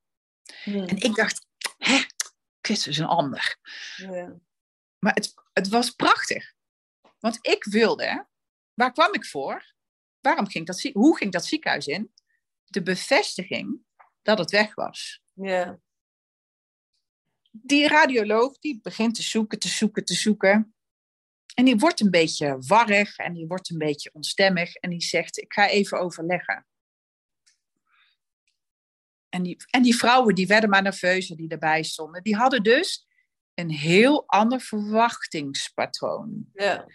[0.66, 2.00] En ik dacht, hè,
[2.62, 3.58] Chris is een ander.
[3.96, 4.36] Ja.
[5.00, 6.54] Maar het, het was prachtig.
[7.20, 8.28] Want ik wilde,
[8.74, 9.74] waar kwam ik voor?
[10.20, 12.12] Waarom ging dat, zie- hoe ging dat ziekenhuis in?
[12.66, 13.80] De bevestiging
[14.22, 15.22] dat het weg was.
[15.34, 15.80] ja.
[17.58, 20.76] Die radioloog die begint te zoeken, te zoeken, te zoeken.
[21.54, 24.76] En die wordt een beetje warrig en die wordt een beetje onstemmig.
[24.76, 26.66] En die zegt, ik ga even overleggen.
[29.36, 32.24] En die, en die vrouwen die werden maar nerveuzer die erbij stonden.
[32.24, 33.08] Die hadden dus
[33.54, 36.46] een heel ander verwachtingspatroon.
[36.54, 36.86] ja.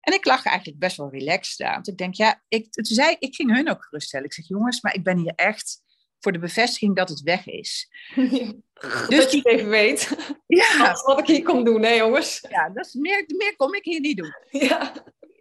[0.00, 1.72] En ik lag eigenlijk best wel relaxed daar.
[1.72, 4.26] Want ik denk, ja, ik, toen zei, ik ging hun ook geruststellen.
[4.26, 5.82] Ik zeg, jongens, maar ik ben hier echt
[6.18, 7.88] voor de bevestiging dat het weg is.
[8.14, 8.28] Dus
[9.08, 10.16] Dus dat je het even weet.
[10.46, 12.46] Ja, wat ik hier kom doen, hè jongens?
[12.48, 14.34] ja dat is meer, meer kom ik hier niet doen.
[14.50, 14.92] Ja.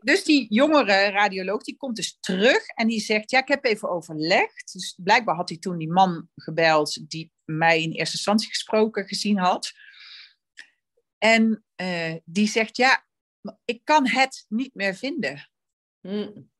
[0.09, 3.89] Dus die jongere radioloog, die komt dus terug en die zegt, ja, ik heb even
[3.89, 4.73] overlegd.
[4.73, 9.37] Dus blijkbaar had hij toen die man gebeld die mij in eerste instantie gesproken gezien
[9.37, 9.71] had.
[11.17, 13.05] En eh, die zegt, ja,
[13.65, 15.49] ik kan het niet meer vinden.
[16.01, 16.51] Mm.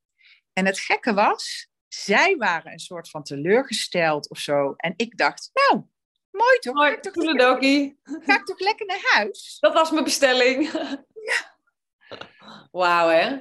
[0.54, 4.74] En het gekke was, zij waren een soort van teleurgesteld of zo.
[4.76, 5.84] En ik dacht, nou,
[6.32, 6.74] mooi toch?
[6.76, 8.00] Ga Mooi, ik toch, toedeledokie.
[8.04, 9.58] ga ik toch lekker naar huis?
[9.60, 10.72] Dat was mijn bestelling.
[12.72, 13.38] Wauw, hè?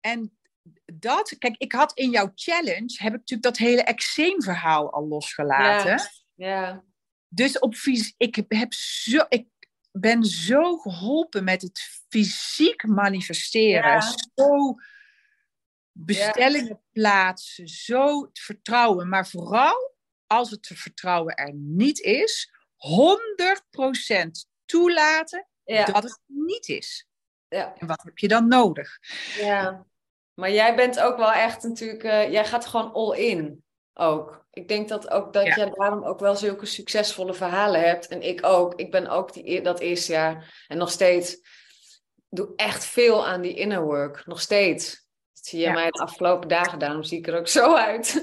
[0.00, 0.38] En
[0.84, 6.10] dat, kijk, ik had in jouw challenge, heb ik natuurlijk dat hele eczeemverhaal al losgelaten.
[6.34, 6.48] Ja.
[6.48, 6.84] Ja.
[7.28, 9.46] Dus op fys- ik heb zo, ik
[9.92, 13.90] ben zo geholpen met het fysiek manifesteren.
[13.90, 14.14] Ja.
[14.34, 14.74] Zo
[15.92, 19.08] bestellingen plaatsen, zo het vertrouwen.
[19.08, 25.84] Maar vooral als het vertrouwen er niet is, 100% toelaten Ja.
[25.84, 27.06] dat het niet is.
[27.52, 27.74] Ja.
[27.78, 28.98] En wat heb je dan nodig?
[29.38, 29.84] ja.
[30.34, 34.44] Maar jij bent ook wel echt natuurlijk, eh, jij gaat gewoon all in ook.
[34.50, 35.54] Ik denk dat ook dat Ja.
[35.56, 38.08] jij daarom ook wel zulke succesvolle verhalen hebt.
[38.08, 38.74] En ik ook.
[38.74, 41.36] Ik ben ook die, e- dat eerste jaar en nog steeds
[42.28, 44.26] doe echt veel aan die inner work.
[44.26, 45.06] Nog steeds.
[45.34, 45.72] Dat zie je Ja.
[45.72, 48.22] mij de afgelopen dagen, daarom zie ik er ook zo uit.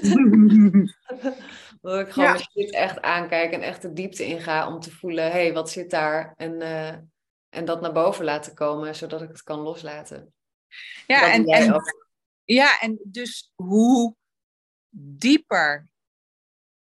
[1.80, 2.34] Dat ik gewoon Ja.
[2.34, 5.70] mijn shit echt aankijk en echt de diepte inga om te voelen, hé, hey, wat
[5.70, 6.34] zit daar?
[6.36, 6.96] En, eh,
[7.50, 10.34] en dat naar boven laten komen, zodat ik het kan loslaten.
[11.06, 11.82] ja, Dat en, en,
[12.44, 14.14] ja, en dus hoe
[14.96, 15.88] dieper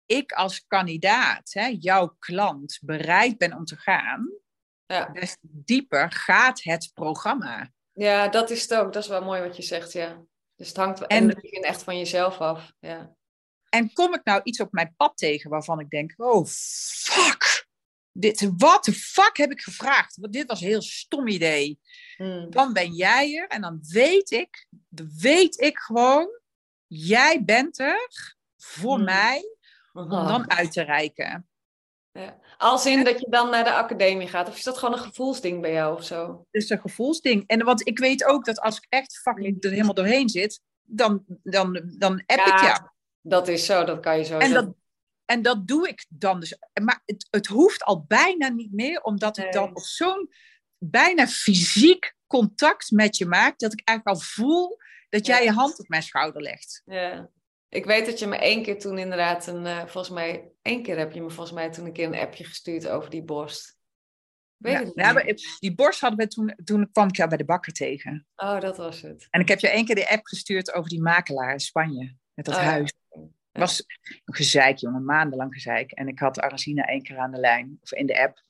[0.06, 4.32] ik als kandidaat, hè, jouw klant, bereid ben om te gaan,
[4.86, 5.06] Ja.
[5.06, 7.72] des dieper gaat het programma.
[7.92, 8.94] ja, dat is het ook.
[8.94, 10.22] Dat is wel mooi wat je zegt, ja.
[10.56, 12.74] Dus het hangt En- begin echt van jezelf af.
[12.80, 13.16] Ja.
[13.70, 17.59] En kom ik nou iets op mijn pad tegen waarvan ik denk, oh fuck,
[18.20, 20.18] dit, wat de fuck heb ik gevraagd?
[20.18, 21.80] Want dit was een heel stom idee.
[22.18, 22.50] Hmm.
[22.50, 26.40] Dan ben jij er en dan weet ik, dan weet ik gewoon,
[26.88, 28.10] jij bent er
[28.58, 29.04] voor Hmm.
[29.06, 29.56] mij
[29.94, 31.48] om dan uit te reiken.
[32.12, 32.40] Ja.
[32.58, 35.62] Als in dat je dan naar de academie gaat, of is dat gewoon een gevoelsding
[35.62, 36.46] bij jou of zo?
[36.52, 37.44] Dus een gevoelsding.
[37.48, 41.24] En want ik weet ook dat als ik echt fucking er helemaal doorheen zit, dan,
[41.44, 42.80] dan, dan app ik jou.
[43.22, 44.74] Dat is zo, dat kan je zo En dat,
[45.30, 46.58] en dat doe ik dan dus.
[46.84, 50.30] Maar het, het hoeft al bijna niet meer, omdat ik dan op zo'n
[50.78, 54.78] bijna fysiek contact met je maak, dat ik eigenlijk al voel
[55.10, 55.44] dat jij Ja.
[55.44, 56.82] je hand op mijn schouder legt.
[56.86, 57.30] Ja.
[57.70, 60.98] Ik weet dat je me één keer toen inderdaad een, eh, volgens mij, één keer
[60.98, 63.78] heb je me volgens mij toen een keer een appje gestuurd over die borst.
[64.58, 65.06] Weet Ja, het niet.
[65.06, 68.28] ja, maar die borst hadden we toen, toen kwam ik jou bij de bakker tegen.
[68.36, 69.28] Oh, dat was het.
[69.30, 72.46] En ik heb je één keer de app gestuurd over die makelaar in Spanje, met
[72.46, 72.94] dat Oh, huis.
[73.52, 73.84] Het was
[74.26, 75.92] gezeik, jongen, maandenlang gezeik.
[75.92, 78.44] En ik had Arasina één keer aan de lijn, of in de app.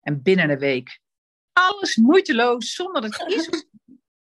[0.00, 1.00] En binnen een week,
[1.52, 3.66] alles moeiteloos, zonder dat iets was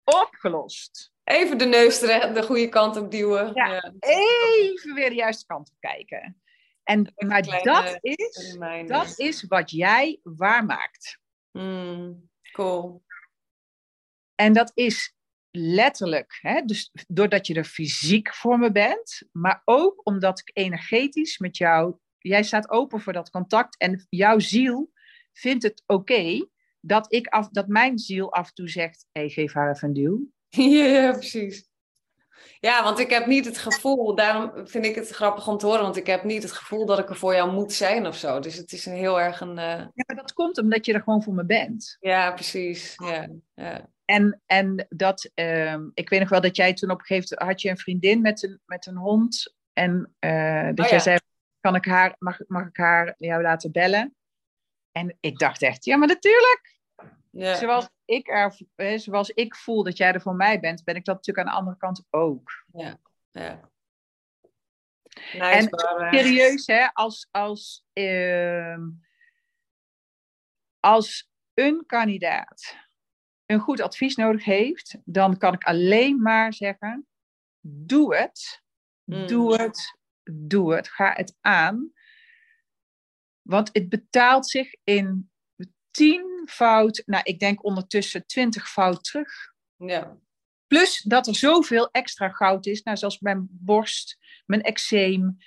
[0.04, 1.12] opgelost.
[1.24, 3.52] Even de neus de, de goede kant op duwen.
[3.54, 3.94] Ja.
[4.00, 6.42] Even weer de juiste kant op kijken.
[6.84, 8.98] En, Een maar kleine dat is, Reminder.
[8.98, 11.20] dat is wat jij waarmaakt.
[11.52, 13.04] Hmm, cool.
[14.36, 15.16] En dat is
[15.52, 21.38] letterlijk, hè, dus doordat je er fysiek voor me bent, maar ook omdat ik energetisch
[21.38, 24.92] met jou, jij staat open voor dat contact en jouw ziel
[25.34, 26.48] vindt het oké
[26.80, 29.94] dat, ik af, dat mijn ziel af en toe zegt, hey, geef haar even een
[29.94, 30.28] duw.
[30.78, 31.68] ja, precies.
[32.60, 35.82] Ja, want ik heb niet het gevoel, daarom vind ik het grappig om te horen,
[35.82, 38.40] want ik heb niet het gevoel dat ik er voor jou moet zijn of zo.
[38.40, 39.58] Dus het is een heel erg een.
[39.58, 41.98] eh, Ja, maar dat komt omdat je er gewoon voor me bent.
[42.00, 42.94] Ja, precies.
[42.96, 43.90] Ja, ja.
[44.10, 47.50] En, en dat, ehm, ik weet nog wel dat jij toen op een gegeven moment
[47.50, 49.56] had je een vriendin met een, met een hond.
[49.74, 51.00] En eh, dat Oh, jij ja.
[51.00, 51.18] zei,
[51.60, 54.16] kan ik haar, mag, mag ik haar jou laten bellen?
[54.92, 56.80] En ik dacht echt, ja, maar natuurlijk.
[57.32, 57.56] ja.
[57.56, 61.06] Zoals, ik er, eh, zoals ik voel dat jij er voor mij bent, ben ik
[61.06, 62.66] dat natuurlijk aan de andere kant ook.
[62.74, 63.00] ja.
[63.32, 63.70] ja.
[65.32, 65.70] En.
[66.12, 68.90] Serieus, hè, als, als, ehm,
[70.80, 72.89] als een kandidaat
[73.50, 77.08] een goed advies nodig heeft, dan kan ik alleen maar zeggen:
[77.62, 78.62] doe het,
[79.04, 79.28] Mm.
[79.28, 79.98] doe het,
[80.32, 81.92] doe het, ga het aan.
[83.42, 85.32] Want het betaalt zich in
[85.92, 89.54] tienvoud, nou ik denk ondertussen twintigvoud terug.
[89.76, 90.18] Ja.
[90.68, 95.38] Plus dat er zoveel extra goud is, nou, zoals mijn borst, mijn eczeem.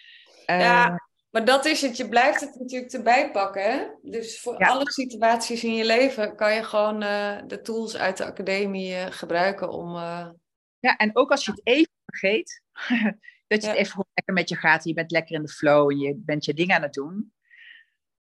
[0.46, 1.96] eh, Ja, maar dat is het.
[1.96, 3.98] Je blijft het natuurlijk erbij pakken.
[4.02, 4.68] Dus voor Ja.
[4.68, 9.06] alle situaties in je leven kan je gewoon eh, de tools uit de academie eh,
[9.10, 9.96] gebruiken om.
[9.96, 10.30] eh,
[10.78, 12.62] Ja, en ook als je het even vergeet,
[13.46, 13.68] dat je Ja.
[13.68, 16.44] het even lekker met je gaat, je bent lekker in de flow en je bent
[16.44, 17.34] je ding aan het doen,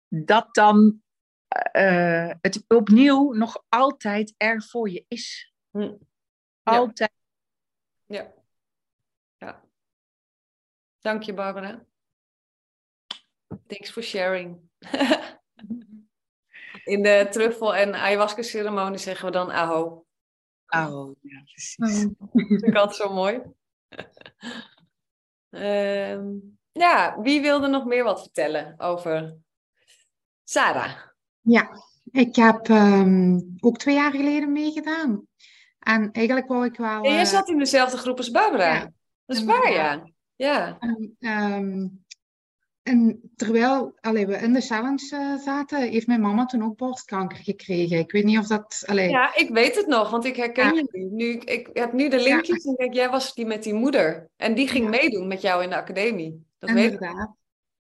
[0.07, 1.01] dat dan
[2.41, 5.53] het opnieuw nog altijd er voor je is.
[5.71, 5.97] hm, Ja.
[6.63, 7.11] Altijd.
[8.05, 8.33] Ja.
[9.37, 9.63] ja.
[10.99, 11.85] Dank je, Barbara.
[13.67, 14.59] Thanks for sharing.
[16.83, 20.05] In de truffel- en ayahuasca-ceremonie zeggen we dan aho.
[20.65, 22.07] Aho, ja, precies.
[22.17, 23.41] Dat vind ik altijd zo mooi.
[25.49, 26.27] Ehm,
[26.71, 29.37] ja, wie wilde nog meer wat vertellen over
[30.43, 30.91] Sarah?
[31.39, 31.69] Ja,
[32.11, 35.27] ik heb ehm, ook twee jaar geleden meegedaan.
[35.79, 37.03] En eigenlijk wou ik wel...
[37.03, 38.73] En jij eh, zat in dezelfde groep als Barbara.
[38.73, 38.91] Ja,
[39.25, 40.09] dat is waar, ja.
[40.35, 40.77] Ja.
[40.79, 41.87] En, ehm,
[42.91, 47.37] en terwijl allee, we in de challenge eh, zaten, heeft mijn mama toen ook borstkanker
[47.37, 47.97] gekregen.
[47.99, 48.83] Ik weet niet of dat...
[48.85, 50.83] Allee, ja, ik weet het nog, want ik herken Ja.
[50.91, 51.31] je nu.
[51.33, 54.29] Ik heb nu de linkjes en denk, jij was die met die moeder.
[54.35, 54.89] En die ging Ja.
[54.89, 56.45] meedoen met jou in de academie.
[56.59, 56.99] Dat weet ik.
[56.99, 57.35] inderdaad.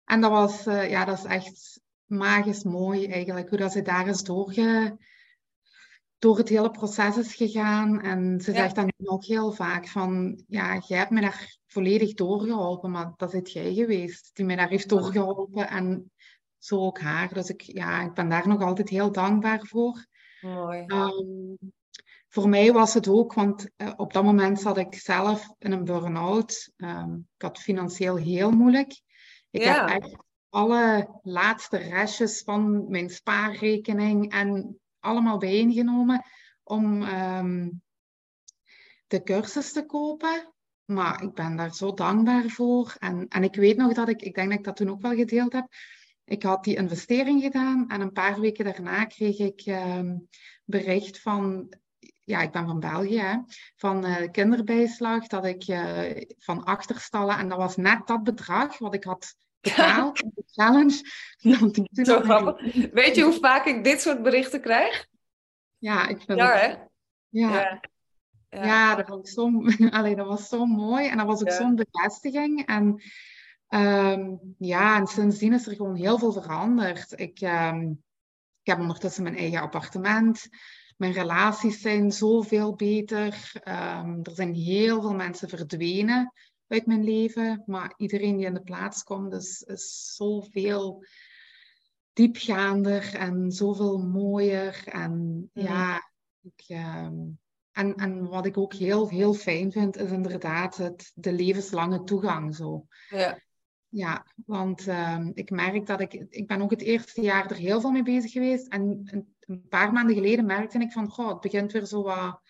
[0.05, 4.07] En dat was, eh, ja, dat is echt magisch mooi eigenlijk, hoe dat ze daar
[4.07, 4.97] is doorge,
[6.19, 8.01] door het hele proces is gegaan.
[8.01, 8.57] En ze Ja.
[8.57, 13.13] zegt dan nu ook heel vaak van, ja, jij hebt me daar volledig doorgeholpen, maar
[13.17, 15.67] dat zit jij geweest die mij daar heeft doorgeholpen.
[15.69, 16.11] En
[16.57, 17.33] zo ook haar.
[17.33, 20.05] Dus ik, ja, ik ben daar nog altijd heel dankbaar voor.
[20.41, 20.83] Mooi.
[20.85, 21.55] Ehm,
[22.27, 25.83] voor mij was het ook, want eh, op dat moment zat ik zelf in een
[25.83, 26.71] burn-out.
[26.77, 29.01] Ehm, ik had financieel heel moeilijk.
[29.49, 29.87] Ik Ja.
[29.87, 30.15] heb echt
[30.49, 36.25] alle laatste restjes van mijn spaarrekening en allemaal bijeengenomen
[36.63, 37.69] om ehm,
[39.07, 40.53] de cursus te kopen.
[40.85, 42.95] Maar ik ben daar zo dankbaar voor.
[42.99, 45.15] En, en ik weet nog dat ik, ik denk dat ik dat toen ook wel
[45.15, 45.67] gedeeld heb.
[46.25, 50.17] Ik had die investering gedaan en een paar weken daarna kreeg ik ehm,
[50.65, 51.73] bericht van,
[52.19, 53.43] ja, ik ben van België,
[53.75, 58.93] van eh, kinderbijslag, dat ik eh, van achterstallen, en dat was net dat bedrag wat
[58.93, 61.01] ik had betaald in de challenge.
[61.91, 62.73] Zo grappig.
[62.91, 65.07] Weet je hoe vaak ik dit soort berichten krijg?
[65.77, 66.67] Ja, ik vind Ja, het- hè?
[67.29, 67.79] ja.
[68.49, 68.65] Ja.
[68.65, 69.51] Ja, dat, vond ik zo,
[69.97, 71.07] allee, dat was zo mooi.
[71.07, 71.55] En dat was ook Ja.
[71.55, 72.65] zo'n bevestiging.
[72.65, 73.01] En
[73.67, 77.19] ehm, ja, en sindsdien is er gewoon heel veel veranderd.
[77.19, 77.81] Ik, ehm,
[78.61, 80.47] ik heb ondertussen mijn eigen appartement.
[80.97, 83.51] Mijn relaties zijn zoveel beter.
[83.63, 86.33] Ehm, er zijn heel veel mensen verdwenen
[86.69, 87.63] uit mijn leven.
[87.65, 91.05] Maar iedereen die in de plaats komt, is, is zoveel
[92.13, 94.83] diepgaander en zoveel mooier.
[94.85, 97.17] En ja, ik, ehm,
[97.71, 102.55] en, en wat ik ook heel, heel fijn vind, is inderdaad het, de levenslange toegang
[102.55, 102.85] zo.
[103.09, 103.39] Ja.
[103.91, 106.13] Ja, want ehm, ik merk dat ik...
[106.13, 108.67] Ik ben ook het eerste jaar er heel veel mee bezig geweest.
[108.67, 111.09] En een, een paar maanden geleden merkte ik van...
[111.09, 112.41] Goh, het begint weer zo wat...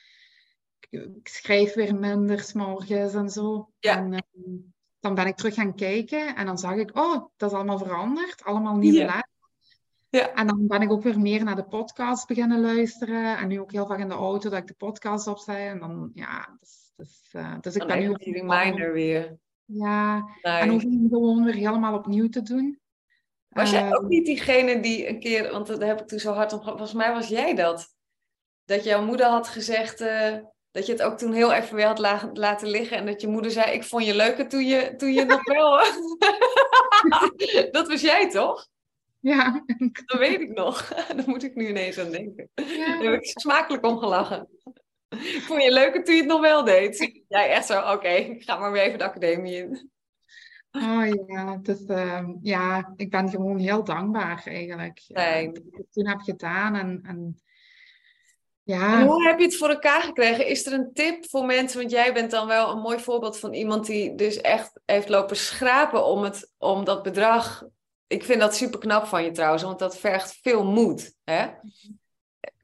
[0.90, 3.70] Ik, schrijf weer minder 's morgens en zo.
[3.80, 3.98] Ja.
[3.98, 4.56] En ehm,
[5.00, 6.36] dan ben ik terug gaan kijken.
[6.36, 6.98] En dan zag ik...
[6.98, 8.44] Oh, dat is allemaal veranderd.
[8.44, 9.28] Allemaal nieuwe Ja.
[10.10, 10.34] Ja.
[10.34, 13.38] En dan ben ik ook weer meer naar de podcast beginnen luisteren.
[13.38, 15.56] En nu ook heel vaak in de auto dat ik de podcast opzet.
[15.56, 18.20] En dan, ja, dus, dus, eh, dus ik Dan ben nu ook...
[18.20, 19.38] die reminder weer.
[19.66, 20.88] Ja, en Nice.
[20.88, 22.80] ook om gewoon weer helemaal opnieuw te doen.
[23.50, 26.34] Was jij Ehm, ook niet diegene die een keer, want daar heb ik toen zo
[26.34, 27.96] hard om gehad, volgens mij was jij dat.
[28.66, 30.38] Dat jouw moeder had gezegd, eh,
[30.72, 32.98] dat je het ook toen heel even weer had la- laten liggen.
[32.98, 35.78] En dat je moeder zei, ik vond je leuker toen je, toen je nog wel...
[37.72, 38.68] dat was jij toch?
[39.20, 39.64] Ja,
[40.06, 40.88] Dat weet ik nog.
[41.16, 42.50] Daar moet ik nu ineens aan denken.
[42.56, 44.48] Daar heb ik smakelijk om gelachen.
[45.10, 47.22] Ik vond je leuker toen je het nog wel deed.
[47.28, 49.90] Jij echt zo, oké, ik ga maar weer even de academie in.
[50.72, 55.02] oh ja, dus ehm, ja, ik ben gewoon heel dankbaar eigenlijk.
[55.08, 55.26] dat
[55.72, 57.40] ik toen heb gedaan en, en
[58.70, 60.48] En ja, hoe heb je het voor elkaar gekregen?
[60.48, 61.80] Is er een tip voor mensen?
[61.80, 65.36] Want jij bent dan wel een mooi voorbeeld van iemand die dus echt heeft lopen
[65.36, 67.64] schrapen om, het, om dat bedrag.
[68.08, 71.16] Ik vind dat super knap van je trouwens, want dat vergt veel moed.
[71.24, 71.48] Hè?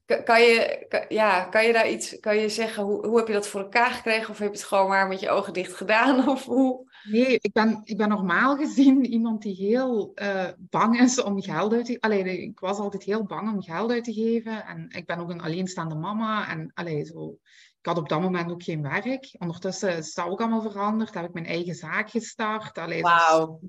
[0.05, 3.33] Kan je, kan- ja, kan je daar iets, kan je zeggen, hoe, hoe heb je
[3.33, 4.29] dat voor elkaar gekregen?
[4.29, 6.27] Of heb je het gewoon maar met je ogen dicht gedaan?
[6.29, 6.93] Of hoe?
[7.03, 11.73] nee, ik ben, ik ben normaal gezien iemand die heel eh, bang is om geld
[11.73, 14.65] uit te Allee, ik was altijd heel bang om geld uit te geven.
[14.65, 16.49] En ik ben ook een alleenstaande mama.
[16.49, 17.37] En allee, zo,
[17.79, 19.35] ik had op dat moment ook geen werk.
[19.39, 21.13] Ondertussen is dat ook allemaal veranderd.
[21.13, 22.77] Heb ik mijn eigen zaak gestart.
[22.77, 23.59] Allee, zo- Wauw.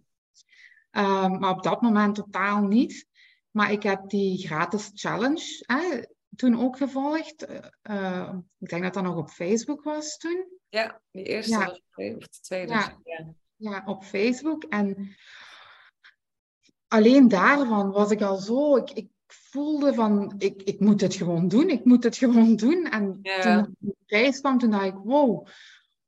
[0.91, 3.07] Ehm, maar op dat moment totaal niet.
[3.51, 6.03] Maar ik heb die gratis challenge hè,
[6.37, 7.45] toen ook gevolgd.
[7.45, 10.47] Eh, eh, ik denk dat dat nog op Facebook was toen.
[10.69, 11.59] Ja, die eerste Ja.
[11.67, 12.73] was de of de tweede.
[12.73, 12.99] Ja.
[13.05, 13.35] Ja.
[13.57, 14.65] Ja, op Facebook.
[14.65, 15.17] En
[16.89, 18.77] alleen daarvan was ik al zo...
[18.77, 21.69] Ik, ik voelde van, ik, ik moet het gewoon doen.
[21.71, 22.85] Ik moet het gewoon doen.
[22.91, 23.41] En Ja.
[23.63, 25.47] toen de prijs kwam, toen dacht ik, wow...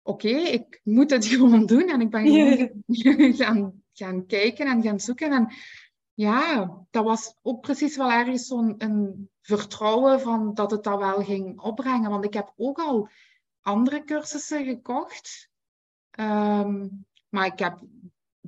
[0.02, 1.88] Oké, ik moet het gewoon doen.
[1.88, 5.32] En ik ben gewoon gaan, gaan kijken en gaan zoeken.
[5.32, 5.52] En
[6.18, 11.60] ja, dat was ook precies wel ergens zo'n vertrouwen van dat het dat wel ging
[11.60, 12.10] opbrengen.
[12.10, 13.08] Want ik heb ook al
[13.60, 15.50] andere cursussen gekocht.
[16.10, 16.88] Ehm,
[17.28, 17.80] maar ik heb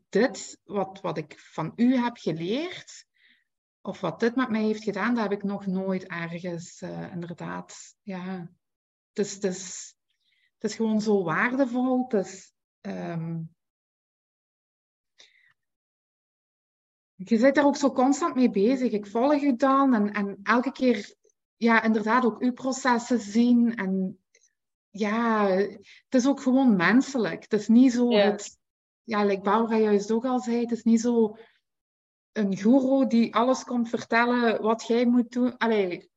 [0.08, 3.06] dit, wat, wat ik van u heb geleerd,
[3.80, 7.96] of wat dit met mij heeft gedaan, dat heb ik nog nooit ergens uh, inderdaad.
[8.02, 8.50] Ja,
[9.08, 9.94] het is, het, is,
[10.58, 12.06] het is gewoon zo waardevol.
[12.08, 13.54] Het is, um,
[17.24, 18.92] je zit daar ook zo constant mee bezig.
[18.92, 21.14] Ik volg je dan en, en elke keer,
[21.56, 23.74] ja, inderdaad ook uw processen zien.
[23.74, 24.18] En
[24.90, 27.42] ja, het is ook gewoon menselijk.
[27.42, 28.18] Het is niet zo, ja.
[28.18, 28.58] het,
[29.02, 31.36] ja, like Barbara juist ook al zei, het is niet zo
[32.32, 35.56] een guru die alles komt vertellen wat jij moet doen.
[35.56, 36.10] Allee,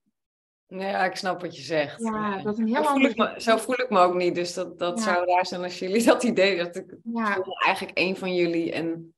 [0.68, 2.02] ja, ik snap wat je zegt.
[2.02, 3.42] Ja, dat is een heel ander...
[3.42, 6.24] Zo voel ik me ook niet, dus dat, dat zou raar zijn als jullie dat
[6.24, 6.58] idee...
[6.58, 7.34] Dat ik ja.
[7.34, 9.13] voel eigenlijk één van jullie en...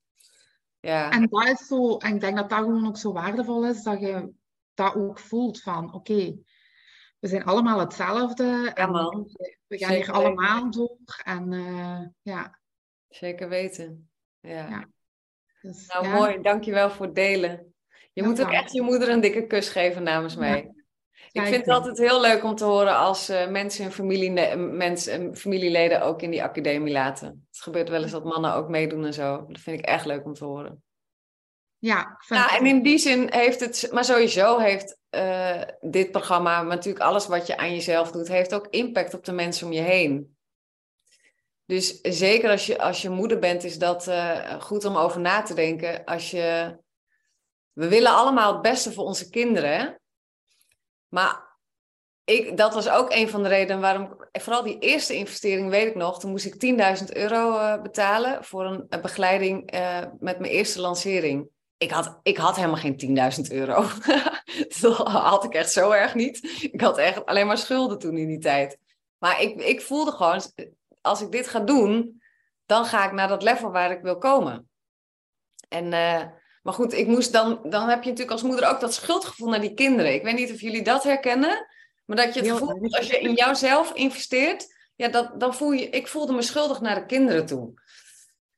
[0.85, 1.11] Ja.
[1.11, 3.99] En dat is zo, en ik denk dat dat gewoon ook zo waardevol is, dat
[3.99, 4.31] je
[4.73, 6.37] dat ook voelt van, oké,
[7.19, 8.73] we zijn allemaal hetzelfde.
[8.91, 9.29] Man.
[9.67, 11.21] We gaan hier allemaal door.
[11.23, 12.59] En uh, ja.
[13.09, 14.09] Zeker weten.
[14.39, 14.69] Ja.
[14.69, 14.87] ja.
[15.61, 16.13] Dus, nou, ja.
[16.13, 16.41] mooi.
[16.41, 17.73] Dankjewel voor het delen.
[18.13, 20.74] Je moet ook echt je moeder een dikke kus geven namens mij.
[21.35, 25.35] Ik vind het altijd heel leuk om te horen als uh, mensen hun familie, mensen,
[25.35, 27.47] familieleden ook in die academie laten.
[27.51, 29.45] Het gebeurt wel eens dat mannen ook meedoen en zo.
[29.47, 30.83] Dat vind ik echt leuk om te horen.
[31.77, 36.75] Ja, nou, en in die zin heeft het, maar sowieso heeft uh, dit programma, maar
[36.75, 39.81] natuurlijk alles wat je aan jezelf doet, heeft ook impact op de mensen om je
[39.81, 40.37] heen.
[41.65, 45.41] Dus zeker als je, als je moeder bent, is dat uh, goed om over na
[45.41, 46.03] te denken.
[46.03, 46.77] Als je,
[47.73, 49.99] we willen allemaal het beste voor onze kinderen.
[51.15, 51.57] Maar
[52.23, 55.95] ik, dat was ook een van de redenen waarom, vooral die eerste investering weet ik
[55.95, 59.71] nog, toen moest ik 10.000 euro uh, betalen voor een, begeleiding
[60.19, 63.17] met mijn eerste lancering ik had, ik had helemaal geen
[63.49, 63.81] 10.000 euro.
[64.81, 66.67] dat had ik echt zo erg niet.
[66.71, 68.79] Ik had echt alleen maar schulden toen in die tijd.
[69.17, 70.41] Maar ik, ik voelde gewoon,
[71.01, 72.21] als ik dit ga doen,
[72.65, 74.69] dan ga ik naar dat level waar ik wil komen.
[75.69, 76.23] En, uh,
[76.65, 79.61] maar goed, ik moest dan, dan heb je natuurlijk als moeder ook dat schuldgevoel naar
[79.61, 80.13] die kinderen.
[80.13, 81.67] Ik weet niet of jullie dat herkennen,
[82.05, 85.89] maar dat je het gevoel als je in jouzelf investeert, ja, dat, dan voel je,
[85.89, 87.73] ik voelde me schuldig naar de kinderen toe.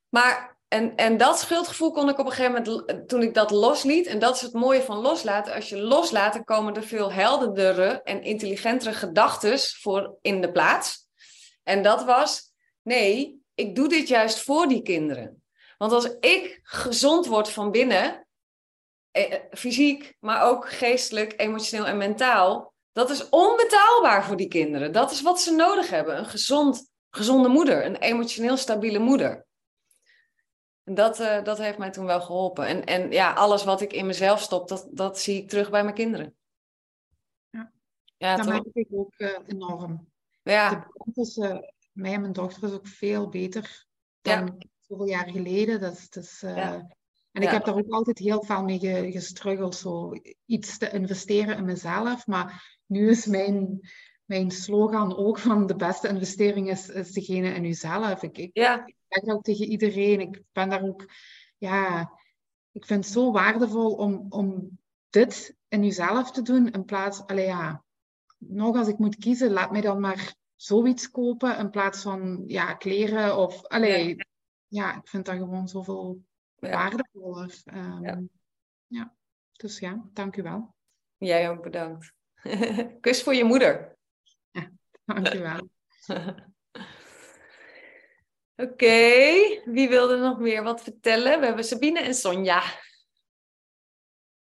[0.10, 4.06] Maar en, en dat schuldgevoel kon ik op een gegeven moment, toen ik dat losliet,
[4.06, 8.02] en dat is het mooie van loslaten, als je loslaat, dan komen er veel helderdere
[8.04, 11.08] en intelligentere gedachten voor in de plaats.
[11.64, 15.42] En dat was, nee, ik doe dit juist voor die kinderen.
[15.78, 18.28] Want als ik gezond word van binnen,
[19.12, 24.92] eh, fysiek, maar ook geestelijk, emotioneel en mentaal, dat is onbetaalbaar voor die kinderen.
[24.92, 26.18] Dat is wat ze nodig hebben.
[26.18, 29.46] Een gezond, gezonde moeder, een emotioneel stabiele moeder.
[30.84, 32.66] En dat, uh, dat heeft mij toen wel geholpen.
[32.66, 35.84] En, en ja, alles wat ik in mezelf stop, dat, dat zie ik terug bij
[35.84, 36.36] mijn kinderen.
[37.50, 37.72] Ja,
[38.18, 40.12] ja dat merk ik ook uh, enorm.
[40.44, 40.70] Ja.
[40.70, 43.86] De band tussen mij en mijn dochter is ook veel beter
[44.22, 44.68] dan ja.
[44.88, 45.82] Zoveel jaar geleden.
[45.82, 46.96] Uh, ja.
[47.32, 50.14] En ik heb daar ook altijd heel veel mee gestruggeld, zo
[50.46, 52.28] iets te investeren in mezelf.
[52.28, 53.80] Maar nu is mijn,
[54.26, 58.24] mijn slogan ook van de beste investering is, is degene in jezelf.
[58.24, 60.20] Ik, ik, ja zeg dat ook tegen iedereen.
[60.20, 61.06] Ik ben daar ook,
[61.58, 62.12] ja,
[62.72, 64.80] ik vind het zo waardevol om, om
[65.10, 67.84] dit in jezelf te doen in plaats, allee ja,
[68.38, 72.74] nog als ik moet kiezen, laat mij dan maar zoiets kopen in plaats van, ja,
[72.74, 74.26] kleren of, allee, ja,
[74.68, 76.24] ja ik vind dat gewoon zoveel
[76.60, 76.70] ja.
[76.70, 77.62] waardevoller.
[77.74, 78.22] Um, ja.
[78.88, 79.16] ja.
[79.52, 80.76] dus ja, dank u wel.
[81.18, 82.14] Jij ook bedankt.
[83.02, 83.98] Kus voor je moeder.
[84.52, 84.72] Ja,
[85.06, 85.70] dank u wel.
[88.56, 89.24] Oké,
[89.66, 91.40] wie wilde nog meer wat vertellen?
[91.40, 92.64] We hebben Sabine en Sonja.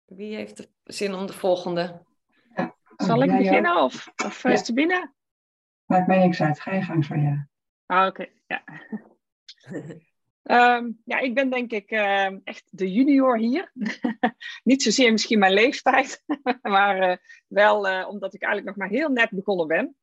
[0.04, 2.06] Wie heeft de zin om de volgende?
[2.54, 2.76] Ja.
[2.96, 4.56] Zal ik beginnen of, of ja.
[4.56, 5.12] Sabine?
[5.84, 6.60] Maakt mij niks uit.
[6.60, 7.48] Ga je gang van ja.
[7.86, 8.64] Ah, oké, ja.
[10.50, 13.72] um, ja, ik ben denk ik uh, echt de junior hier.
[14.62, 16.22] Niet zozeer misschien mijn leeftijd,
[16.62, 19.94] maar uh, wel uh, omdat ik eigenlijk nog maar heel net begonnen ben.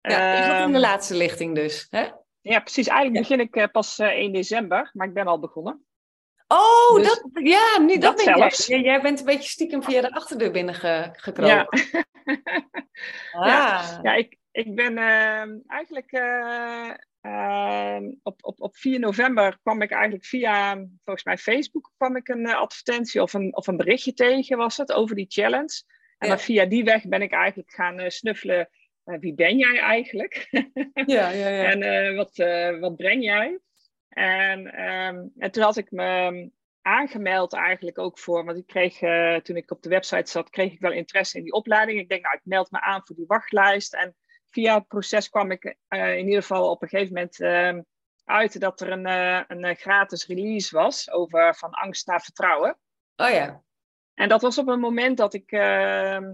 [0.00, 2.08] Ja, je zat in de laatste lichting dus, hè?
[2.40, 2.86] Ja, precies.
[2.86, 5.86] Eigenlijk begin ik uh, pas uh, 1 december, maar ik ben al begonnen.
[6.46, 8.66] Oh, dus, dat, ja, nu, dat, dat zelfs.
[8.66, 8.80] Jij.
[8.80, 11.46] jij bent een beetje stiekem via de achterdeur binnengekropen.
[11.46, 11.66] Ja.
[13.32, 13.46] ah.
[13.46, 14.00] ja.
[14.02, 14.98] ja, ik, ik ben
[17.22, 22.16] uh, eigenlijk op, op, op 4 november kwam ik eigenlijk via, volgens mij Facebook, kwam
[22.16, 25.82] ik een advertentie of een, of een berichtje tegen, was het, over die challenge.
[26.18, 26.34] En ja.
[26.34, 28.68] dan via die weg ben ik eigenlijk gaan snuffelen
[29.04, 30.48] uh, wie ben jij eigenlijk?
[31.06, 31.64] ja, ja, ja.
[31.72, 32.36] en wat,
[32.80, 33.58] wat breng jij?
[34.08, 36.50] En, um, en toen had ik me
[36.82, 38.98] aangemeld eigenlijk ook voor, want ik kreeg,
[39.42, 42.00] toen ik op de website zat, kreeg ik wel interesse in die opleiding.
[42.00, 43.94] Ik denk, nou, ik meld me aan voor die wachtlijst.
[43.94, 44.16] En
[44.50, 47.82] via het proces kwam ik in ieder geval op een gegeven moment ehm,
[48.24, 49.06] uit dat er een,
[49.64, 52.78] een gratis release was over van angst naar vertrouwen.
[53.16, 53.62] Oh ja.
[54.14, 56.32] En dat was op een moment dat ik ehm,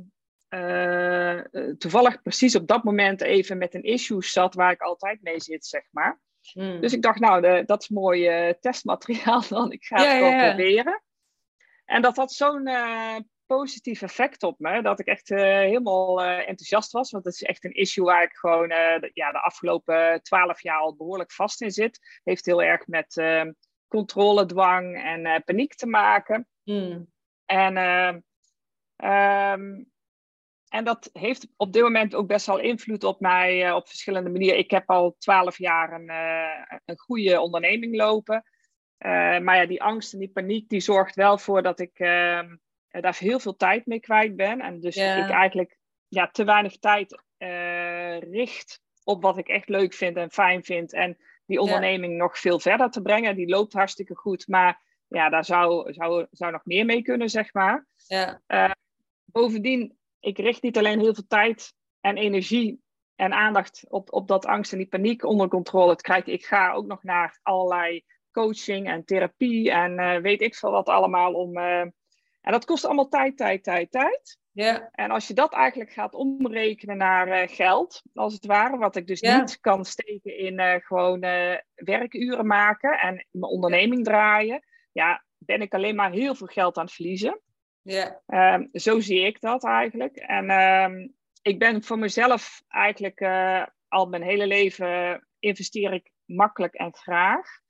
[0.55, 1.41] eh,
[1.79, 5.67] toevallig precies op dat moment even met een issue zat waar ik altijd mee zit,
[5.67, 6.21] zeg maar.
[6.53, 6.81] Hmm.
[6.81, 9.73] Dus ik dacht, nou, de, dat is mooi uh, testmateriaal dan.
[9.73, 11.03] Ik ga het gewoon proberen.
[11.85, 12.69] En dat had zo'n
[13.57, 17.11] positief effect op me, dat ik echt helemaal enthousiast was.
[17.11, 20.79] Want het is echt een issue waar ik gewoon de, ja, de afgelopen twaalf jaar
[20.79, 22.21] al behoorlijk vast in zit.
[22.25, 23.53] Heeft heel erg met ehm,
[23.89, 26.49] controledwang en paniek te maken.
[26.63, 27.13] Hmm.
[27.45, 28.25] En, um,
[30.69, 34.59] en dat heeft op dit moment ook best wel invloed op mij op verschillende manieren.
[34.59, 36.11] Ik heb al twaalf jaar een,
[36.85, 38.45] een goede onderneming lopen.
[38.99, 42.57] Uh, maar ja, die angst en die paniek, die zorgt wel voor dat ik ehm,
[43.01, 44.61] daar heel veel tijd mee kwijt ben.
[44.61, 45.77] En dus ik eigenlijk
[46.09, 47.23] ja, te weinig tijd
[48.31, 50.93] richt op wat ik echt leuk vind en fijn vind.
[50.93, 51.17] En
[51.47, 53.37] die onderneming nog veel verder te brengen.
[53.37, 54.49] Die loopt hartstikke goed.
[54.49, 57.87] Maar ja, daar zou, zou, zou nog meer mee kunnen, zeg maar.
[58.07, 58.41] Ja.
[59.25, 62.83] bovendien ik richt niet alleen heel veel tijd en energie
[63.15, 66.33] en aandacht op, op dat angst en die paniek onder controle te krijgen.
[66.33, 70.89] Ik ga ook nog naar allerlei coaching en therapie en uh, weet ik veel wat
[70.89, 71.59] allemaal om.
[72.45, 74.39] Uh, en dat kost allemaal tijd, tijd, tijd, tijd.
[74.51, 74.89] Ja.
[74.93, 79.07] En als je dat eigenlijk gaat omrekenen naar uh, geld, als het ware, wat ik
[79.07, 81.21] dus niet kan steken in gewoon
[81.75, 86.85] werkuren maken en mijn onderneming draaien, ja, ben ik alleen maar heel veel geld aan
[86.85, 87.41] het verliezen.
[87.83, 88.21] Ja.
[88.27, 90.17] Um, zo zie ik dat eigenlijk.
[90.17, 96.75] En um, ik ben voor mezelf eigenlijk uh, al mijn hele leven investeer ik makkelijk
[96.75, 97.63] en graag.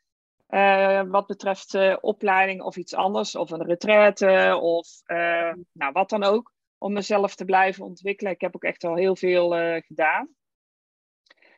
[0.54, 4.88] Uh, wat betreft uh, opleiding of iets anders, of een retraite of
[5.72, 6.52] nou, wat dan ook.
[6.78, 8.32] Om mezelf te blijven ontwikkelen.
[8.32, 9.50] Ik heb ook echt al heel veel
[9.80, 10.28] gedaan.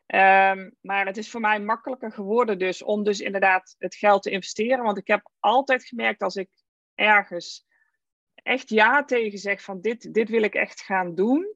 [0.06, 4.30] Um, maar het is voor mij makkelijker geworden dus om dus inderdaad het geld te
[4.30, 4.84] investeren.
[4.84, 6.50] Want ik heb altijd gemerkt als ik
[6.94, 7.66] ergens
[8.34, 11.54] echt ja tegen zeg van dit, dit wil ik echt gaan doen.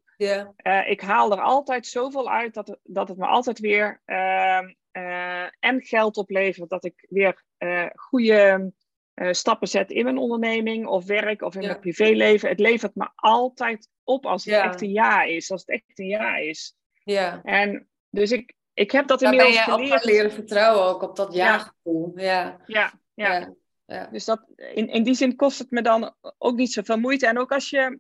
[0.87, 4.03] Ik haal er altijd zoveel uit dat, dat het me altijd weer
[4.93, 6.71] uh, uh, en geld oplevert.
[6.71, 8.73] Dat ik weer eh, goede
[9.31, 12.49] stappen zet in mijn onderneming of werk of in mijn privéleven.
[12.49, 15.51] Het levert me altijd op als het echt een ja is.
[15.51, 16.75] Als het echt een ja is.
[17.05, 17.41] Ja.
[17.43, 19.89] En dus ik, ik heb dat inmiddels geleerd.
[19.89, 22.13] Ben je leren vertrouwen ook op dat ja-gevoel.
[22.15, 22.61] Ja.
[22.67, 22.93] Ja.
[23.15, 23.55] ja.
[23.91, 24.07] Ja.
[24.07, 27.27] Dus dat, in, in die zin kost het me dan ook niet zoveel moeite.
[27.27, 27.99] En ook als je,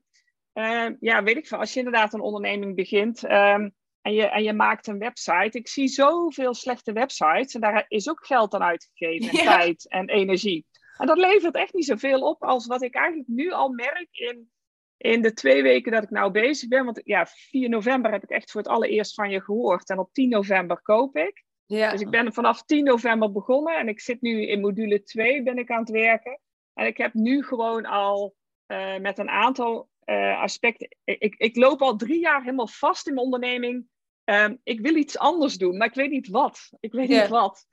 [0.54, 4.42] uh, ja, weet ik veel, als je inderdaad een onderneming begint um, en, je, en
[4.42, 5.58] je maakt een website.
[5.58, 10.08] Ik zie zoveel slechte websites en daar is ook geld aan uitgegeven, en tijd en
[10.08, 10.66] energie.
[10.96, 14.50] En dat levert echt niet zoveel op als wat ik eigenlijk nu al merk in,
[14.96, 16.84] in de twee weken dat ik nou bezig ben.
[16.84, 19.90] Want ja, 4 november heb ik echt voor het allereerst van je gehoord.
[19.90, 21.44] En op 10 november koop ik.
[21.66, 21.90] Ja.
[21.90, 25.58] Dus ik ben vanaf 10 november begonnen en ik zit nu in module 2 ben
[25.58, 26.40] ik aan het werken.
[26.74, 28.34] En ik heb nu gewoon al
[28.66, 30.96] uh, met een aantal uh, aspecten.
[31.04, 33.88] Ik, ik loop al drie jaar helemaal vast in mijn onderneming.
[34.24, 36.70] Um, ik wil iets anders doen, maar ik weet niet wat.
[36.80, 37.66] Ik weet niet wat.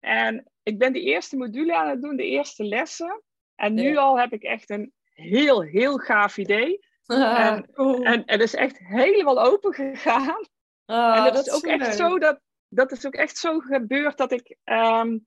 [0.00, 3.22] En ik ben de eerste module aan het doen, de eerste lessen.
[3.54, 6.78] En nu al heb ik echt een heel, heel gaaf idee.
[7.06, 10.48] en, en, en het is echt helemaal open gegaan.
[10.84, 12.40] Ah, en het is ook echt zo dat
[12.74, 14.56] dat is ook echt zo gebeurd dat ik.
[14.64, 15.26] Um,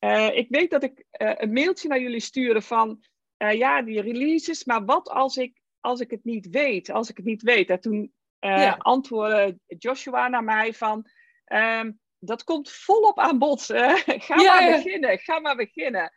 [0.00, 3.04] uh, ik weet dat ik uh, een mailtje naar jullie stuurde van.
[3.38, 6.90] Uh, ja, die releases, maar wat als ik, als ik het niet weet?
[6.90, 7.70] Als ik het niet weet.
[7.70, 8.76] En toen ja.
[8.78, 11.10] antwoordde Joshua naar mij van.
[11.52, 13.62] Um, dat komt volop aan bod.
[14.26, 16.12] ga maar beginnen, ga maar beginnen.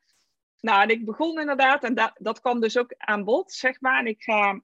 [0.59, 3.99] Nou, en ik begon inderdaad, en dat, dat kwam dus ook aan bod, zeg maar.
[3.99, 4.61] En ik ga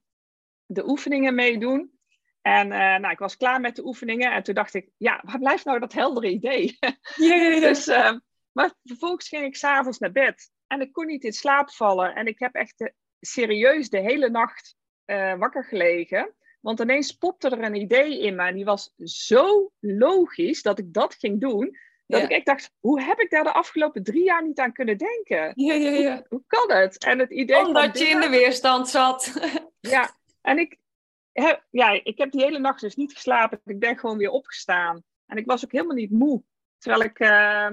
[0.66, 1.94] de oefeningen meedoen.
[2.42, 5.40] En uh, nou, ik was klaar met de oefeningen en toen dacht ik, ja, waar
[5.40, 6.78] blijft nou dat heldere idee?
[7.16, 7.62] Yeah.
[7.62, 8.14] dus, uh,
[8.52, 12.16] maar vervolgens ging ik s'avonds naar bed en ik kon niet in slaap vallen.
[12.16, 14.76] En ik heb echt de, serieus de hele nacht
[15.06, 16.34] uh, wakker gelegen.
[16.62, 20.94] Want ineens popte er een idee in me en die was zo logisch dat ik
[20.94, 21.78] dat ging doen.
[22.08, 24.98] Dat ik echt dacht, hoe heb ik daar de afgelopen drie jaar niet aan kunnen
[24.98, 25.52] denken?
[25.56, 26.16] Ja, ja, ja.
[26.16, 27.04] Hoe, hoe kan het?
[27.04, 29.34] En het idee Omdat je in de weerstand zat.
[29.80, 30.78] ja, en ik,
[31.70, 33.62] ja, ik heb die hele nacht dus niet geslapen.
[33.66, 35.04] Ik ben gewoon weer opgestaan.
[35.26, 36.44] En ik was ook helemaal niet moe.
[36.78, 37.70] Terwijl ik, uh,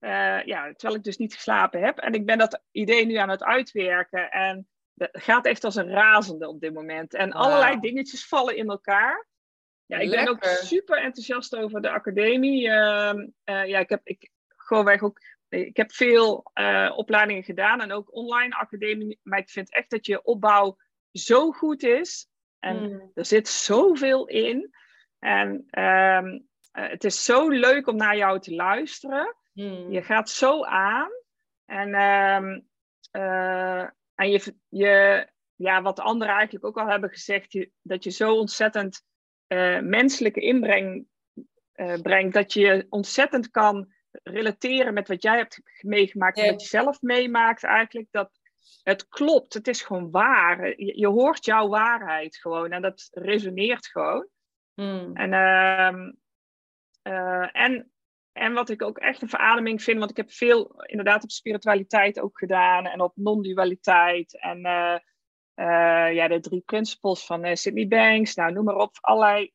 [0.00, 1.98] uh, ja, terwijl ik dus niet geslapen heb.
[1.98, 4.30] En ik ben dat idee nu aan het uitwerken.
[4.30, 7.14] En het gaat echt als een razende op dit moment.
[7.14, 9.26] En allerlei dingetjes vallen in elkaar.
[9.86, 12.62] Ja, ik ben ook super enthousiast over de academie.
[12.62, 15.18] Uh, ja, ik heb ik, gewoonweg ook
[15.48, 16.50] ik heb veel
[16.96, 19.20] opleidingen gedaan en ook online academie.
[19.22, 20.76] Maar ik vind echt dat je opbouw
[21.12, 22.28] zo goed is.
[22.58, 23.10] En hmm.
[23.14, 24.74] er zit zoveel in.
[25.18, 29.36] En um, het is zo leuk om naar jou te luisteren.
[29.52, 29.90] Hmm.
[29.90, 31.10] Je gaat zo aan.
[31.64, 32.68] En, um,
[33.12, 38.10] uh, en je, je, ja, wat de anderen eigenlijk ook al hebben gezegd, dat je
[38.10, 39.02] zo ontzettend
[39.48, 41.06] uh, menselijke inbreng
[41.74, 46.68] uh, brengt, dat je ontzettend kan relateren met wat jij hebt meegemaakt en wat je
[46.68, 48.40] zelf meemaakt eigenlijk, dat
[48.82, 50.68] het klopt, het is gewoon waar.
[50.68, 54.28] Je, je hoort jouw waarheid gewoon en dat resoneert gewoon.
[54.74, 55.16] Hmm.
[55.16, 56.12] En, uh,
[57.14, 57.90] uh, en,
[58.36, 62.20] en wat ik ook echt een verademing vind, want ik heb veel inderdaad op spiritualiteit
[62.20, 64.96] ook gedaan en op non-dualiteit en uh,
[66.14, 69.52] ja, de drie principles van Sydney Banks, nou noem maar op, allerlei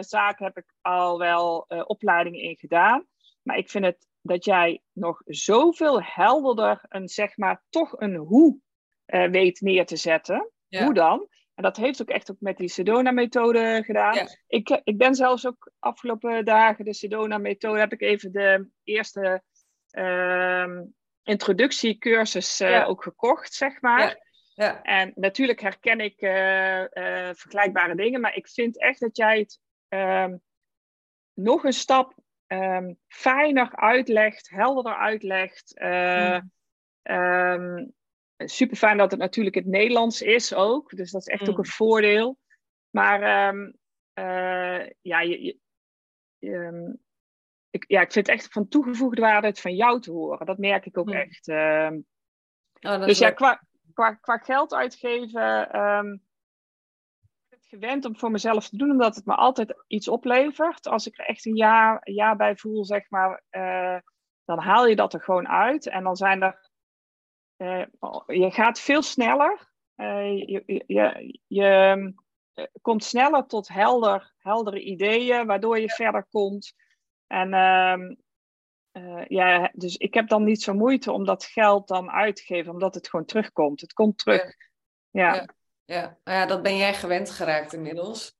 [0.00, 3.06] zaken heb ik al wel opleidingen in gedaan.
[3.42, 8.58] Maar ik vind het dat jij nog zoveel helderder een, zeg maar, toch een hoe
[9.06, 10.50] uh, weet neer te zetten.
[10.68, 11.28] Hoe dan?
[11.56, 14.28] En dat heeft ook echt ook met die Sedona-methode gedaan.
[14.46, 19.42] Ik, ik ben zelfs ook afgelopen dagen de Sedona-methode, heb ik even de eerste
[19.90, 20.80] uh,
[21.22, 24.24] introductiecursus uh, ook gekocht, zeg maar.
[24.54, 24.82] Ja.
[24.82, 26.84] En natuurlijk herken ik uh,
[27.32, 30.36] vergelijkbare dingen, maar ik vind echt dat jij het ehm,
[31.34, 32.14] nog een stap
[32.46, 35.74] um, fijner uitlegt, helderder uitlegt.
[35.78, 36.50] Mm.
[37.02, 37.94] Um,
[38.36, 40.96] super fijn dat het natuurlijk het Nederlands is ook.
[40.96, 41.58] Dus dat is echt ook mm.
[41.58, 42.38] een voordeel.
[42.90, 43.76] Maar um,
[44.18, 45.58] uh, ja, je,
[46.38, 46.98] je,
[47.70, 50.46] ik, ja, ik vind het echt van toegevoegde waarde het van jou te horen.
[50.46, 51.12] Dat merk ik ook mm.
[51.12, 51.48] echt.
[52.80, 53.62] Oh, dus ja, qua,
[53.92, 55.68] qua, qua geld uitgeven
[57.68, 60.86] gewend om voor mezelf te doen, omdat het me altijd iets oplevert.
[60.86, 63.98] Als ik er echt een ja, ja bij voel, zeg maar, uh,
[64.44, 65.88] dan haal je dat er gewoon uit.
[65.88, 66.65] En dan zijn er.
[67.56, 67.84] Uh,
[68.26, 69.72] je gaat veel sneller.
[69.96, 72.14] Uh, je, je, je
[72.82, 76.74] komt sneller tot helder, heldere ideeën, waardoor je verder komt.
[77.26, 77.48] En
[78.92, 82.42] uh, ja, dus ik heb dan niet zo moeite om dat geld dan uit te
[82.42, 83.80] geven, omdat het gewoon terugkomt.
[83.80, 84.54] Het komt terug.
[85.10, 85.34] ja.
[85.34, 85.46] ja.
[85.86, 88.36] Ja, nou ja, dat ben jij gewend geraakt inmiddels.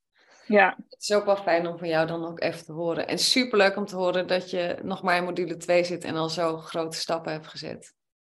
[0.47, 0.77] Ja.
[0.89, 3.09] Het is ook wel fijn om van jou dan ook even te horen.
[3.09, 6.29] En superleuk om te horen dat je nog maar in module 2 zit en al
[6.29, 7.95] zo grote stappen hebt gezet.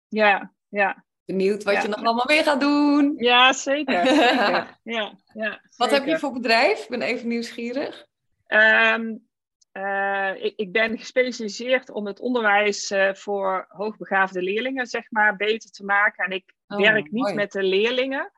[0.09, 1.05] Ja, ja.
[1.25, 3.14] Benieuwd wat je nog allemaal weer gaat doen.
[3.16, 4.07] Ja, zeker.
[4.07, 4.79] zeker.
[4.83, 6.83] Ja, ja, Wat heb je voor bedrijf?
[6.83, 8.07] Ik ben even nieuwsgierig.
[8.47, 9.29] Um,
[9.73, 15.71] uh, ik, ik, ben gespecialiseerd om het onderwijs uh, voor hoogbegaafde leerlingen zeg maar, beter
[15.71, 16.25] te maken.
[16.25, 18.33] En ik oh, werk niet met de leerlingen,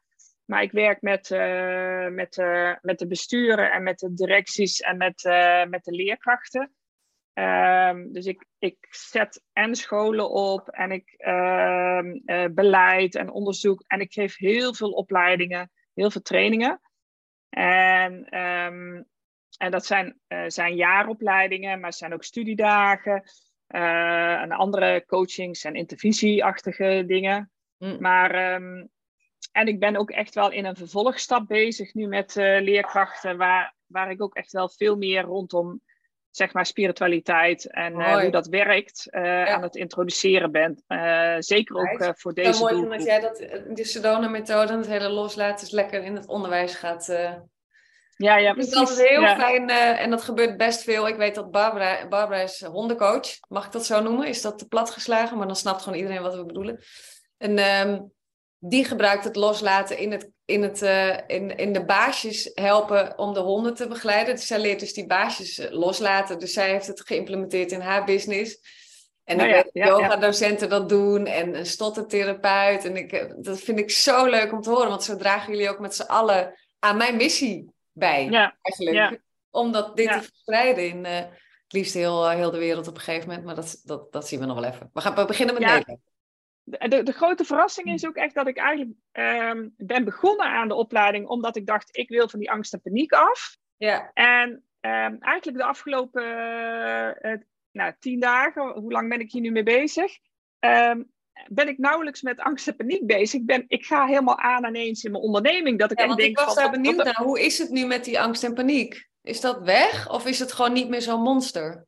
[0.45, 2.37] maar ik werk met, uh, met,
[2.81, 5.23] met de besturen en met de directies en met,
[5.69, 6.73] met de leerkrachten.
[7.35, 12.19] Um, dus ik, ik zet en scholen op en ik ehm,
[12.55, 13.85] beleid en onderzoek.
[13.87, 16.81] En ik geef heel veel opleidingen, heel veel trainingen.
[17.49, 19.09] En, um,
[19.59, 23.23] en dat zijn, zijn jaaropleidingen, maar zijn ook studiedagen.
[23.67, 27.51] en andere coachings- en intervisieachtige dingen.
[27.79, 27.97] Mm.
[28.01, 28.35] Maar
[29.53, 34.11] en ik ben ook echt wel in een vervolgstap bezig nu met leerkrachten, waar, waar
[34.11, 35.81] ik ook echt wel veel meer rondom
[36.31, 40.83] zeg maar spiritualiteit en uh, hoe dat werkt uh, aan het introduceren ben.
[41.43, 43.37] zeker ook voor deze Heel mooi dat jij dat,
[43.75, 47.07] de Sedona-methode en het hele loslaten is lekker in het onderwijs gaat...
[48.17, 48.73] Ja, ja, precies.
[48.73, 51.09] Dat is heel fijn en dat gebeurt best veel.
[51.09, 53.27] Ik weet dat Barbara, Barbara is hondencoach.
[53.49, 54.27] Mag ik dat zo noemen?
[54.27, 55.37] Is dat te plat geslagen?
[55.37, 56.81] Maar dan snapt gewoon iedereen wat we bedoelen.
[57.39, 57.59] En
[57.89, 58.13] um,
[58.61, 63.35] die gebruikt het loslaten in, het, in, het, uh, in, in de baasjes helpen om
[63.35, 64.35] de honden te begeleiden.
[64.35, 66.39] Dus zij leert dus die baasjes eh, loslaten.
[66.39, 68.59] Dus zij heeft het geïmplementeerd in haar business.
[69.25, 72.85] En nou ik ja, weet ja, yoga-docenten dat doen en een stottertherapeut.
[72.85, 75.71] En ik, eh, dat vind ik zo leuk om te horen, want zo dragen jullie
[75.71, 78.25] ook met z'n allen aan mijn missie bij.
[78.31, 79.21] Ja, eigenlijk.
[79.51, 81.33] Om dat, dit te verspreiden in uh, het
[81.69, 83.47] liefst heel, heel de wereld op een gegeven moment.
[83.47, 84.91] Maar dat, dat, dat zien we nog wel even.
[84.93, 86.01] We gaan we beginnen met Nederland
[86.71, 90.75] de, de, grote verrassing is ook echt dat ik eigenlijk um, ben begonnen aan de
[90.75, 93.57] opleiding omdat ik dacht, ik wil van die angst en paniek af.
[93.77, 94.11] Ja.
[94.15, 94.51] En
[94.81, 96.25] um, eigenlijk de afgelopen
[97.23, 97.39] uh,
[97.73, 100.13] nou, tien dagen, hoe lang ben ik hier nu mee bezig?
[100.61, 101.11] Um,
[101.49, 103.41] ben ik nauwelijks met angst en paniek bezig.
[103.41, 105.79] Ik, ben, ik ga helemaal aan ineens in mijn onderneming.
[105.79, 107.23] Dat ik ja, want denk ik was daar benieuwd naar.
[107.23, 109.09] Hoe is het nu met die angst en paniek?
[109.23, 111.87] Is dat weg of is het gewoon niet meer zo'n monster?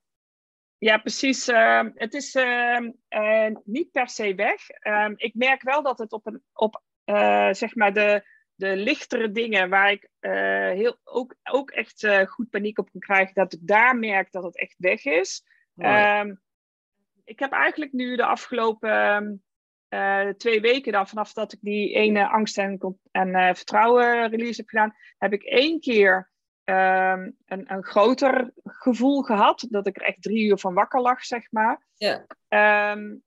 [0.83, 1.49] Ja, precies.
[1.49, 4.69] Uh, het is uh, uh, niet per se weg.
[4.69, 9.31] Ehm, ik merk wel dat het op, een, op eh, zeg maar de, de lichtere
[9.31, 10.33] dingen, waar ik eh,
[10.71, 14.43] heel, ook, ook echt eh, goed paniek op kan krijgen, dat ik daar merk dat
[14.43, 15.45] het echt weg is.
[17.25, 19.45] Ik heb eigenlijk nu de afgelopen
[20.37, 24.97] twee weken, dan, vanaf dat ik die ene angst en, en vertrouwen release heb gedaan,
[25.19, 26.32] heb ik één keer
[26.65, 29.67] Ehm, een, een groter gevoel gehad.
[29.71, 31.87] Dat ik er echt drie uur van wakker lag, zeg maar.
[31.95, 32.27] Ja.
[32.93, 33.23] Um,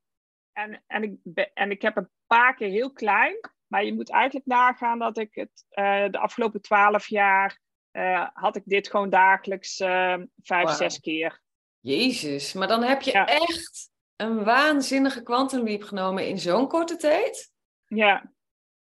[0.53, 4.45] en, en, ik en ik heb een paar keer heel klein Maar je moet eigenlijk
[4.45, 7.59] nagaan dat ik het uh, de afgelopen twaalf jaar
[7.91, 10.75] uh, had ik dit gewoon dagelijks uh, vijf, wow.
[10.75, 11.41] zes keer.
[11.79, 13.27] Jezus, maar dan heb je ja.
[13.27, 17.51] echt een waanzinnige quantum leap genomen in zo'n korte tijd?
[17.85, 18.31] Ja,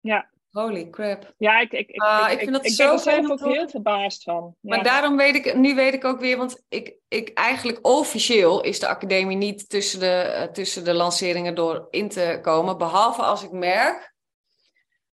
[0.01, 0.31] ja.
[0.53, 1.35] Holy crap.
[1.39, 3.43] Ja, ik, ik, ik, Ah, ik, ik vind dat ik zo ben er fijn zelf
[3.43, 4.57] ook heel verbaasd van.
[4.61, 4.77] Ja.
[4.77, 8.81] Maar daarom weet ik, nu weet ik ook weer, want ik, ik eigenlijk officieel is
[8.81, 12.79] de academie niet tussen de, eh, tussen de lanceringen door in te komen.
[12.79, 14.15] Behalve als ik merk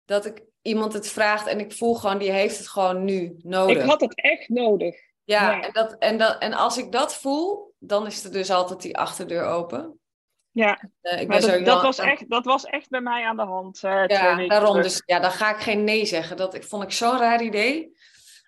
[0.04, 3.82] dat ik iemand het vraagt en ik voel gewoon, die heeft het gewoon nu nodig.
[3.82, 4.96] Ik had het echt nodig.
[5.24, 5.62] ja, ja.
[5.62, 8.96] En, dat, en, dat, en als ik dat voel, dan is er dus altijd die
[8.96, 9.98] achterdeur open.
[10.54, 13.84] Ja, Eh, ik dat, was echt, dat was echt bij mij aan de hand.
[13.84, 14.70] eh, Ja, daarom.
[14.70, 14.82] terug.
[14.82, 16.36] Dus ja, dan ga ik geen nee zeggen.
[16.36, 17.92] Dat ik, vond ik zo'n raar idee.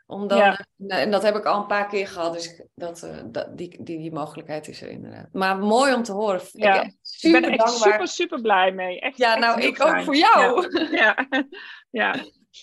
[0.07, 0.67] Om dan, Ja.
[0.87, 2.33] eh, en dat heb ik al een paar keer gehad.
[2.33, 5.29] Dus dat, dat, die, die, die mogelijkheid is er inderdaad.
[5.33, 6.41] Maar mooi om te horen.
[6.53, 6.75] Ja.
[6.75, 7.93] Ik ben Ik super ben er echt dankbaar.
[7.93, 9.01] super, super blij mee.
[9.01, 10.69] Echt, Ja, echt nou, ik ook voor jou.
[10.97, 11.47] Ja, ja.
[12.03, 12.15] ja.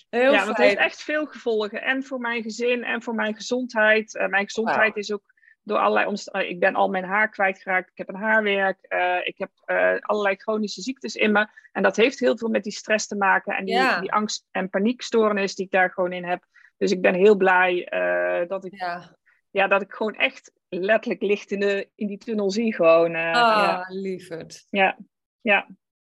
[0.09, 1.81] Heel ja want het heeft echt veel gevolgen.
[1.81, 4.25] En voor mijn gezin en voor mijn gezondheid.
[4.29, 5.32] Mijn gezondheid is ook
[5.63, 6.55] door allerlei omstandigheden.
[6.55, 7.89] Ik ben al mijn haar kwijtgeraakt.
[7.89, 8.77] Ik heb een haarwerk.
[8.81, 11.47] eh, ik heb eh, allerlei chronische ziektes in me.
[11.71, 13.55] En dat heeft heel veel met die stress te maken.
[13.55, 13.99] En die, Ja.
[13.99, 16.43] die angst- en paniekstoornis die ik daar gewoon in heb.
[16.77, 19.17] Dus ik ben heel blij eh, dat, ik, Ja,
[19.51, 22.73] ja, dat ik gewoon echt letterlijk licht in, de, in die tunnel zie.
[22.75, 23.15] Gewoon.
[23.15, 23.75] eh, ja.
[23.81, 24.65] ah, lieverd.
[24.69, 24.97] Ja,
[25.41, 25.57] ja.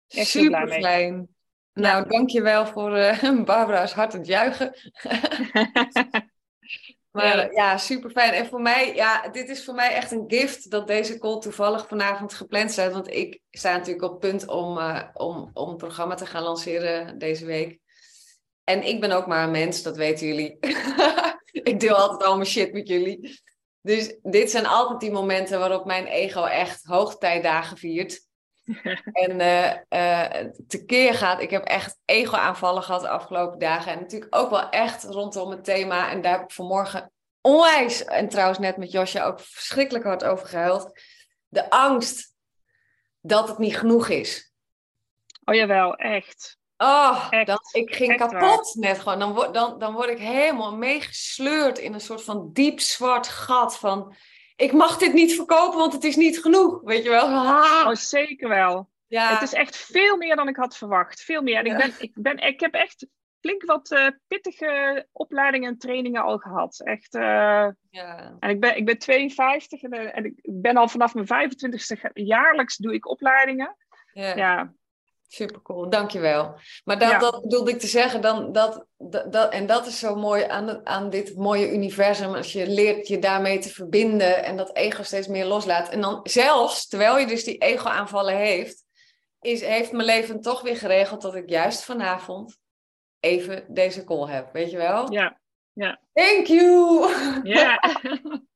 [0.08, 0.82] Echt blij Super mee.
[0.82, 1.28] fijn.
[1.74, 4.74] Nou, dankjewel voor eh Barbara's hartend juichen.
[7.12, 7.78] Maar Ja.
[7.78, 8.34] super fijn.
[8.34, 11.88] En voor mij, ja, dit is voor mij echt een gift dat deze call toevallig
[11.88, 12.94] vanavond gepland staat.
[12.94, 17.18] Want ik sta natuurlijk op punt om, eh, om, om een programma te gaan lanceren
[17.18, 17.80] deze week.
[18.64, 20.58] En ik ben ook maar een mens, dat weten jullie.
[21.72, 23.42] ik deel altijd al mijn shit met jullie.
[23.82, 28.28] Dus dit zijn altijd die momenten waarop mijn ego echt hoogtijdagen viert.
[29.24, 31.42] en eh eh, tekeer gaat.
[31.42, 33.92] Ik heb echt ego-aanvallen gehad de afgelopen dagen.
[33.92, 36.10] En natuurlijk ook wel echt rondom het thema.
[36.12, 37.12] En daar heb ik vanmorgen
[37.42, 41.02] onwijs, en trouwens net met Josja ook verschrikkelijk hard over gehuild.
[41.48, 42.36] De angst
[43.22, 44.54] dat het niet genoeg is.
[45.46, 46.58] Oh jawel, echt.
[46.78, 49.20] Oh, Echt, dan, ik ging kapot net gewoon.
[49.20, 53.78] Dan word, dan, dan word ik helemaal meegesleurd in een soort van diep zwart gat
[53.78, 54.16] van...
[54.60, 56.82] Ik mag dit niet verkopen, want het is niet genoeg.
[56.84, 57.26] Weet je wel?
[57.26, 58.90] Ah, Oh, zeker wel.
[59.08, 59.34] ja.
[59.34, 61.22] Het is echt veel meer dan ik had verwacht.
[61.22, 61.56] Veel meer.
[61.58, 63.08] En ik, ben, ik, ben, ik heb echt
[63.40, 66.82] flink wat eh, pittige opleidingen en trainingen al gehad.
[66.84, 67.16] Echt.
[67.16, 68.36] eh, ja.
[68.40, 72.10] en ik ben, ik ben 52 en, eh, en ik ben al vanaf mijn 25ste
[72.14, 73.76] jaarlijks doe ik opleidingen.
[74.14, 74.36] ja.
[74.36, 74.74] Ja,
[75.32, 76.56] Super cool, dankjewel.
[76.84, 77.20] Maar dat, Ja.
[77.20, 80.86] dat bedoelde ik te zeggen, dan, dat, dat, dat- en dat is zo mooi aan,
[80.88, 85.28] aan dit mooie universum, als je leert je daarmee te verbinden en dat ego steeds
[85.28, 85.90] meer loslaat.
[85.90, 88.84] En dan zelfs, terwijl je dus die ego-aanvallen heeft,
[89.42, 92.58] is, heeft mijn leven toch weer geregeld dat ik juist vanavond
[93.20, 95.12] even deze call heb, weet je wel?
[95.12, 95.38] ja,
[96.14, 97.10] Thank you!
[97.44, 97.80] ja.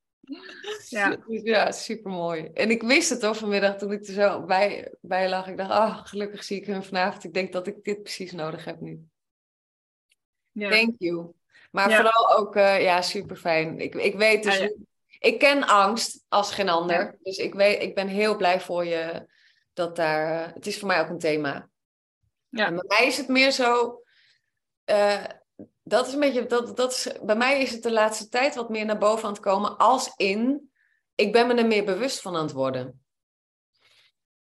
[0.89, 1.17] ja.
[1.27, 2.49] Ja, super mooi.
[2.53, 5.47] En ik wist het toch vanmiddag toen ik er zo bij, bij lag.
[5.47, 7.23] Ik dacht, oh, gelukkig zie ik hem vanavond.
[7.23, 9.07] Ik denk dat ik dit precies nodig heb nu.
[10.51, 10.69] ja.
[10.69, 11.31] Thank you.
[11.71, 11.95] Maar Ja.
[11.95, 13.79] vooral ook, eh, ja, super fijn.
[13.79, 14.69] Ik, ik weet dus, Ja,
[15.19, 17.17] ik ken angst als geen ander.
[17.21, 19.27] Dus ik, weet, ik ben heel blij voor je
[19.73, 21.69] dat daar, eh, het is voor mij ook een thema.
[22.49, 22.65] Ja.
[22.65, 24.01] En bij mij is het meer zo,
[24.83, 25.23] eh,
[25.83, 28.69] dat is een beetje, dat, dat is, bij mij is het de laatste tijd wat
[28.69, 30.71] meer naar boven aan het komen, als in,
[31.15, 33.03] ik ben me er meer bewust van aan het worden.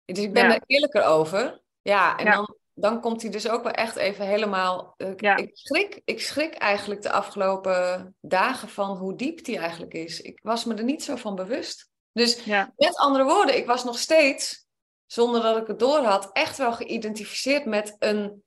[0.04, 0.54] Dus ik ben Ja.
[0.54, 1.62] er eerlijker over.
[1.82, 2.32] Ja, en Ja.
[2.34, 4.94] Dan, dan komt hij dus ook wel echt even helemaal.
[4.96, 5.36] eh, Ja.
[5.36, 10.20] ik, schrik, ik schrik eigenlijk de afgelopen dagen van hoe diep die eigenlijk is.
[10.20, 11.88] Ik was me er niet zo van bewust.
[12.12, 12.44] Dus
[12.76, 14.66] met andere woorden, ik was nog steeds,
[15.06, 18.43] zonder dat ik het door had, echt wel geïdentificeerd met een,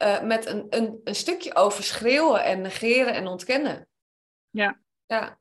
[0.00, 3.88] eh, met een, een, een stukje over schreeuwen en negeren en ontkennen.
[4.50, 4.80] Ja.
[5.06, 5.38] Ja.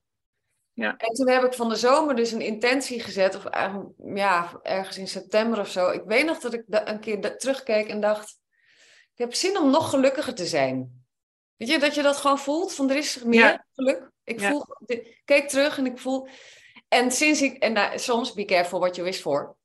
[0.74, 0.98] Ja.
[0.98, 4.98] En toen heb ik van de zomer dus een intentie gezet, of eigenlijk, ja, ergens
[4.98, 5.90] in september of zo.
[5.90, 8.38] Ik weet nog dat ik een keer terugkeek en dacht,
[9.14, 11.06] ik heb zin om nog gelukkiger te zijn.
[11.56, 13.66] Weet je, dat je dat gewoon voelt, van er is meer Ja.
[13.74, 14.10] geluk.
[14.24, 14.50] Ik Ja.
[14.50, 16.28] voel, ik keek terug en ik voel...
[16.88, 19.56] En sinds ik, en nou, soms, be careful what you wish for.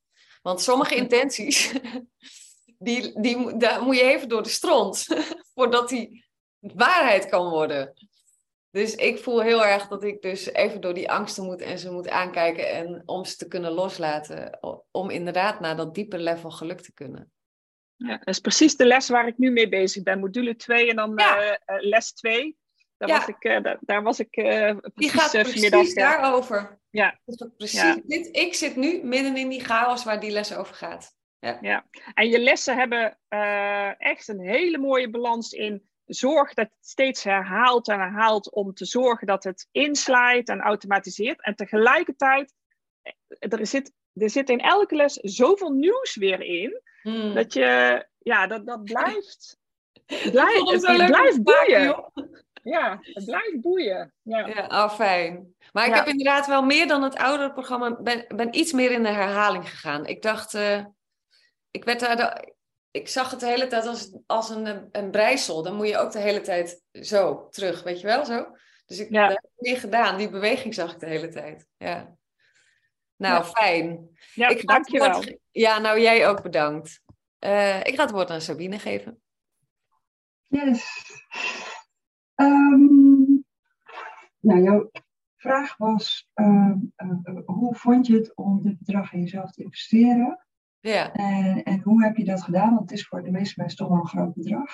[0.42, 1.72] Want sommige intenties,
[2.84, 5.06] die, die, daar moet je even door de stront,
[5.54, 6.24] voordat die
[6.58, 7.92] waarheid kan worden.
[8.70, 11.90] Dus ik voel heel erg dat ik dus even door die angsten moet en ze
[11.90, 14.58] moet aankijken en om ze te kunnen loslaten,
[14.90, 17.32] om inderdaad naar dat diepe level geluk te kunnen.
[17.96, 20.18] Ja, dat is precies de les waar ik nu mee bezig ben.
[20.20, 21.38] Module 2 en dan Ja.
[21.40, 22.56] eh, eh, les 2.
[22.96, 23.18] Daar, Ja.
[23.18, 26.80] was ik, eh, daar, daar was ik eh, Die precies gaat eh, precies daarover.
[26.90, 27.18] Ja.
[27.24, 28.00] Dus precies, Ja.
[28.06, 31.13] dit, ik zit nu midden in die chaos waar die les over gaat.
[31.44, 31.58] Ja.
[31.60, 31.86] ja.
[32.14, 37.24] En je lessen hebben eh, echt een hele mooie balans in zorg dat het steeds
[37.24, 41.42] herhaalt en herhaalt om te zorgen dat het inslijt en automatiseert.
[41.42, 42.54] En tegelijkertijd,
[43.38, 47.34] er zit, er zit in elke les zoveel nieuws weer in, Hmm.
[47.34, 49.58] dat je, ja, dat, dat blijft,
[50.30, 52.12] blijft het, blijft boeien.
[52.62, 54.14] Ja, het blijft boeien.
[54.22, 54.46] Ja.
[54.46, 55.54] Ja, oh, fijn.
[55.72, 55.96] Maar ik Ja.
[55.96, 59.68] heb inderdaad wel meer dan het oudere programma, ben, ben iets meer in de herhaling
[59.70, 60.06] gegaan.
[60.06, 60.84] Ik dacht, eh,
[61.74, 62.54] ik werd daar, de-
[62.90, 65.62] ik zag het de hele tijd als, als een, een breisel.
[65.62, 68.46] Dan moet je ook de hele tijd zo terug, weet je wel, zo.
[68.86, 69.26] Dus ik Ja.
[69.28, 70.16] dat heb ik meer gedaan.
[70.18, 71.66] Die beweging zag ik de hele tijd.
[71.76, 72.16] Ja.
[73.16, 73.44] Nou, Ja.
[73.44, 74.08] fijn.
[74.34, 75.12] Ja, ik het dankjewel.
[75.12, 77.00] woord Ja, nou jij ook bedankt.
[77.38, 79.22] Eh, ik ga het woord aan Sabine geven.
[80.42, 80.86] Yes.
[82.34, 83.24] Ehm,
[84.40, 84.90] nou, jouw
[85.36, 89.62] vraag was: ehm, eh, eh, hoe vond je het om dit bedrag in jezelf te
[89.62, 90.43] investeren?
[90.84, 92.74] Ja, En, en hoe heb je dat gedaan?
[92.74, 94.70] Want het is voor de meeste mensen toch wel een groot bedrag.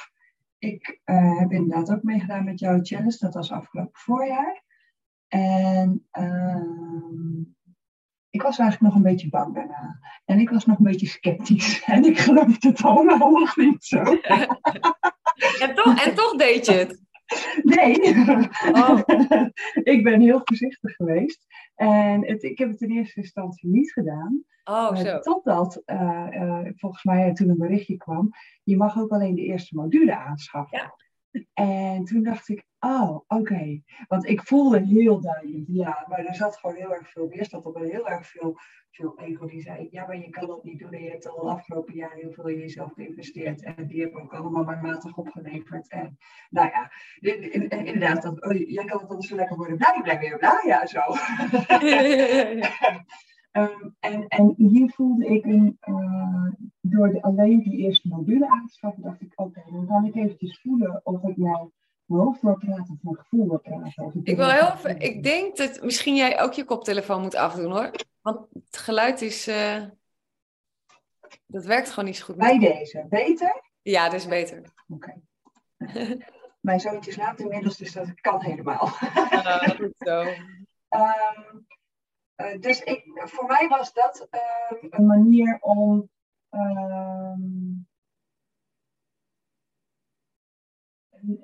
[0.58, 4.62] Ik eh, heb inderdaad ook meegedaan met jouw challenge, dat was afgelopen voorjaar.
[5.28, 7.40] En ehm,
[8.30, 9.98] ik was eigenlijk nog een beetje bang daarna.
[10.24, 11.82] En ik was nog een beetje sceptisch.
[11.84, 14.02] En ik geloofde het allemaal nog niet zo.
[15.64, 17.00] en toch, en toch deed je het.
[17.62, 17.96] Nee,
[18.72, 19.00] Oh.
[19.94, 21.46] ik ben heel voorzichtig geweest.
[21.80, 24.44] En het, ik heb het in eerste instantie niet gedaan.
[24.64, 25.18] Oh, zo.
[25.18, 28.30] totdat eh, eh, volgens mij toen een berichtje kwam,
[28.62, 30.78] je mag ook alleen de eerste module aanschaffen.
[30.78, 30.94] Ja.
[31.54, 33.80] En toen dacht ik, oh, oké.
[34.08, 37.76] Want ik voelde heel duidelijk, ja, maar er zat gewoon heel erg veel weerstand op
[37.76, 38.56] en heel erg veel,
[38.90, 41.40] veel ego die zei, ja, maar je kan dat niet doen en je hebt al
[41.44, 45.16] de afgelopen jaar heel veel in jezelf geïnvesteerd en die hebben ook allemaal maar matig
[45.16, 45.88] opgeleverd.
[45.88, 46.16] En
[46.50, 50.00] nou ja, in- in- inderdaad, dat, oh, jij kan het dan zo lekker worden blij,
[50.02, 51.00] blij weer blij, ja, zo.
[53.50, 58.66] Ehm, en, en hier voelde ik een, eh, door de, alleen die eerste module aan
[58.66, 61.70] te schaffen, dacht ik, oké, dan kan ik eventjes voelen of ik nou
[62.04, 64.04] mijn hoofd wil praten of mijn gevoel wil praten.
[64.04, 67.72] Of Ik wil heel even, ik denk dat misschien jij ook je koptelefoon moet afdoen
[67.72, 67.90] hoor.
[68.20, 69.82] Want het geluid is, eh,
[71.46, 72.36] dat werkt gewoon niet zo goed.
[72.36, 73.62] Bij deze, beter?
[73.82, 74.62] Ja, dat is beter.
[74.88, 75.20] Oké.
[76.60, 78.86] Mijn zoontje slaapt inmiddels, dus dat kan helemaal.
[79.76, 80.24] goed zo.
[80.88, 81.56] Ehm,
[82.44, 86.10] eh, dus ik, voor mij was dat ehm, een manier om.
[86.50, 87.40] ehm,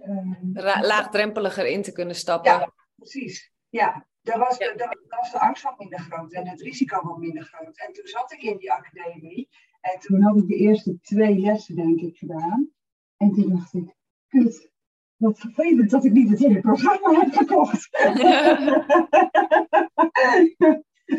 [0.00, 2.52] ehm, laagdrempeliger in te kunnen stappen.
[2.52, 3.52] Ja, precies.
[3.68, 4.72] Ja, daar was, Ja.
[4.72, 7.78] de, daar was de angst wat minder groot en het risico wat minder groot.
[7.78, 9.48] En toen zat ik in die academie
[9.80, 12.70] en toen had ik de eerste twee lessen, denk ik, gedaan.
[13.16, 13.94] En toen dacht ik,
[14.28, 14.70] kut,
[15.16, 17.88] wat vervelend dat ik niet het hele programma heb gekocht.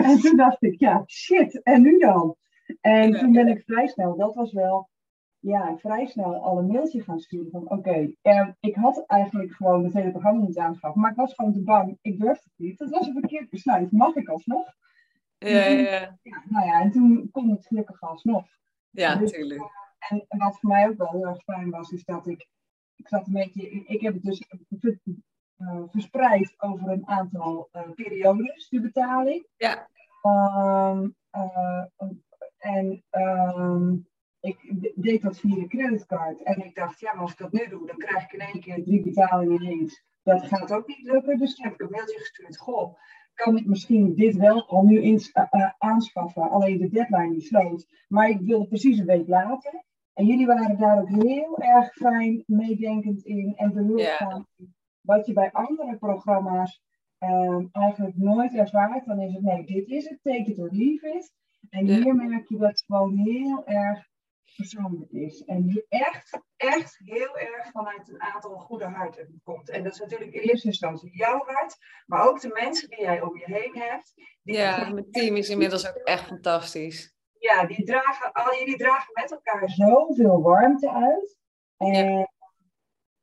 [0.08, 2.36] en toen dacht ik, ja, shit, en nu dan?
[2.82, 4.89] En toen ben ik vrij snel, dat was wel,
[5.39, 9.84] ja, vrij snel al een mailtje gaan sturen van, oké, eh, ik had eigenlijk gewoon
[9.84, 12.78] het hele programma niet aangeschaft, maar ik was gewoon te bang, ik durfde het niet.
[12.78, 14.76] Dat was een verkeerd besluit, mag ik alsnog?
[15.38, 16.18] Ja, ja, ja.
[16.22, 18.45] Ja, nou ja, en toen kon het gelukkig alsnog.
[18.89, 19.62] ja, Dus, natuurlijk.
[20.00, 22.48] En wat voor mij ook wel heel erg fijn was, is dat ik,
[22.98, 24.39] ik zat een beetje, ik heb het dus
[25.58, 29.48] eh, verspreid over een aantal eh, periodes, de betaling.
[29.58, 29.88] Ja.
[30.22, 31.84] Ehm, eh,
[32.58, 33.93] en ehm,
[34.39, 36.43] ik de- deed dat via de creditcard.
[36.43, 38.60] En ik dacht, ja, maar als ik dat nu doe, dan krijg ik in één
[38.62, 40.04] keer drie betalingen ineens.
[40.24, 41.38] Dat gaat ook niet lukken.
[41.38, 42.58] Dus toen heb ik een mailtje gestuurd.
[42.58, 42.98] Goh,
[43.34, 46.50] kan ik misschien dit wel al nu ins- eh, aanschaffen?
[46.50, 47.88] Alleen de deadline die sloot.
[48.08, 49.84] Maar ik wilde precies een week later.
[50.18, 54.47] En jullie waren daar ook heel erg fijn meedenkend in en behulpzaam.
[54.55, 54.76] in.
[55.01, 56.82] Wat je bij andere programma's
[57.18, 61.07] ehm, eigenlijk nooit ervaart, dan is het nee, dit is het, take it or leave
[61.07, 61.34] it.
[61.70, 64.07] En hier merk je dat het gewoon heel erg
[64.55, 65.43] persoonlijk is.
[65.43, 69.70] En hier echt, echt heel erg vanuit een aantal goede harten komt.
[69.70, 73.22] En dat is natuurlijk in eerste instantie jouw hart, maar ook de mensen die jij
[73.22, 74.13] om je heen hebt.
[74.43, 77.16] Die Ja, mijn team is inmiddels ook echt fantastisch.
[77.48, 81.38] Ja, die dragen, al jullie dragen met elkaar zoveel warmte uit.
[81.78, 82.30] En,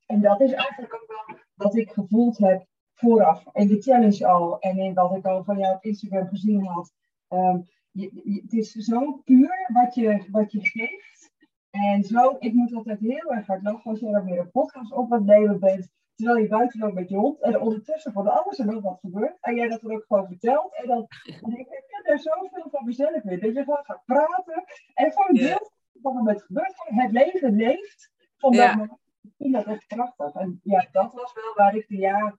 [0.06, 3.44] en dat is eigenlijk ook wel wat ik gevoeld heb vooraf.
[3.52, 6.92] In de challenge al en in wat ik al van jou op Instagram gezien had.
[7.28, 7.58] Ehm,
[7.90, 11.32] je, je- het is zo puur wat je, wat je geeft.
[11.70, 14.92] En zo, ik moet altijd heel erg hard lachen als je dan weer een podcast
[14.92, 15.88] op het nemen bent.
[16.14, 17.40] Terwijl je buiten loopt met je hond.
[17.40, 19.36] En ondertussen van alles en nog wat gebeurt.
[19.40, 20.74] En jij dat dan ook gewoon vertelt.
[20.74, 21.06] En dan
[21.42, 23.40] en ik herken er zoveel van mezelf weer.
[23.40, 24.64] Dat je gewoon gaat praten.
[24.94, 25.42] En gewoon Ja.
[25.48, 26.74] deelt wat er met gebeurt.
[26.84, 28.10] Het leven leeft.
[28.36, 28.74] Van dat Ja.
[28.76, 28.98] moment.
[29.22, 30.34] Ik vind dat echt prachtig.
[30.34, 32.38] En ja, dat was wel waar ik de ja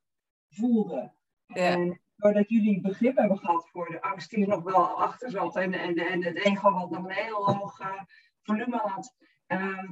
[0.49, 1.11] voelde.
[1.47, 5.55] En doordat jullie begrip hebben gehad voor de angst die er nog wel achter zat.
[5.55, 8.01] En, en, en het ego wat nog een heel hoog eh,
[8.41, 9.15] volume had,
[9.47, 9.91] ehm,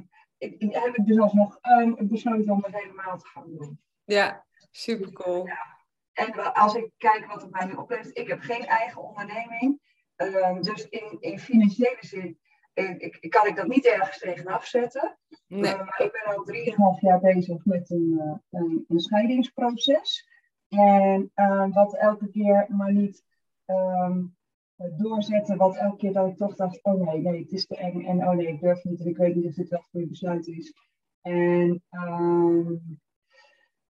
[0.58, 3.80] ik, heb ik dus alsnog um, besloten om het helemaal te gaan doen.
[4.04, 5.46] Ja, super cool.
[5.46, 5.72] Ja.
[6.12, 9.80] En als ik kijk wat het mij nu oplevert, ik heb geen eigen onderneming.
[10.16, 12.38] Um, dus in, in financiële zin
[12.74, 15.18] ik, ik, kan ik dat niet ergens tegen afzetten.
[15.46, 15.72] Nee.
[15.72, 20.28] Uh, maar ik ben al 3,5 jaar bezig met een, uh, een, een, scheidingsproces.
[20.68, 23.24] En uh, wat elke keer maar niet
[23.66, 24.36] um,
[24.76, 28.04] doorzetten, wat elke keer dat ik toch dacht, oh nee, nee, het is te eng
[28.04, 30.06] en oh nee, ik durf niet en ik weet niet of dit wel het goede
[30.06, 30.74] besluit is.
[31.20, 33.00] En, um,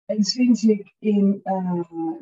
[0.05, 1.41] en sinds, ik in,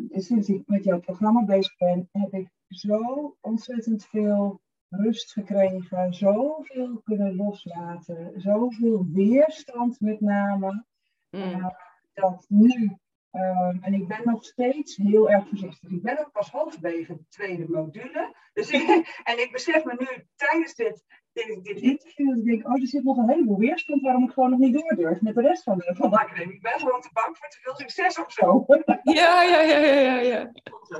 [0.09, 7.01] sinds ik met jouw programma bezig ben, heb ik zo ontzettend veel rust gekregen, zoveel
[7.03, 10.85] kunnen loslaten, zoveel weerstand met name.
[11.29, 11.41] Mm.
[11.41, 11.69] Uh,
[12.13, 12.97] dat nu,
[13.35, 15.89] um, en ik ben nog steeds heel erg voorzichtig.
[15.89, 18.35] Ik ben ook pas halverwege de tweede module.
[18.53, 18.81] Dus ik,
[19.29, 22.87] en ik besef me nu tijdens dit, dit, dit interview, dat ik denk, oh, er
[22.87, 25.77] zit nog een heleboel weerstand waarom ik gewoon nog niet doordurf met de rest van
[25.77, 26.55] de, van de academie.
[26.55, 28.65] Ik ben gewoon te bang voor te veel succes of zo.
[29.03, 30.19] Ja, ja, ja, ja, ja.
[30.19, 30.51] ja.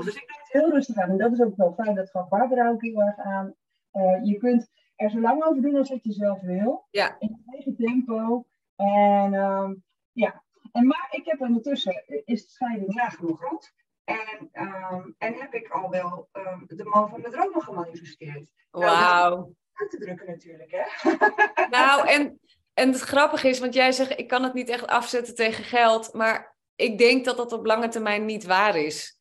[0.03, 1.09] Dus ik doe het heel rustig aan.
[1.09, 3.53] En dat is ook wel fijn, dat gaf Barbara ook heel erg aan.
[3.93, 6.87] Uh, je kunt er zo lang over doen als dat je zelf wil.
[6.91, 7.15] Ja.
[7.19, 8.45] In je eigen tempo.
[8.75, 10.43] En um, ja.
[10.75, 13.73] En, maar ik heb ondertussen, is de scheiding nagenoeg rond.
[14.03, 18.51] En, um, en heb ik al wel um, de man van mijn dromen gemanifesteerd.
[18.71, 19.35] Nou, Wauw.
[19.35, 21.11] Nou, uit te drukken natuurlijk, hè?
[21.77, 22.39] nou, en,
[22.73, 26.13] en het grappige is, want jij zegt, ik kan het niet echt afzetten tegen geld.
[26.13, 29.15] Maar ik denk dat dat op lange termijn niet waar is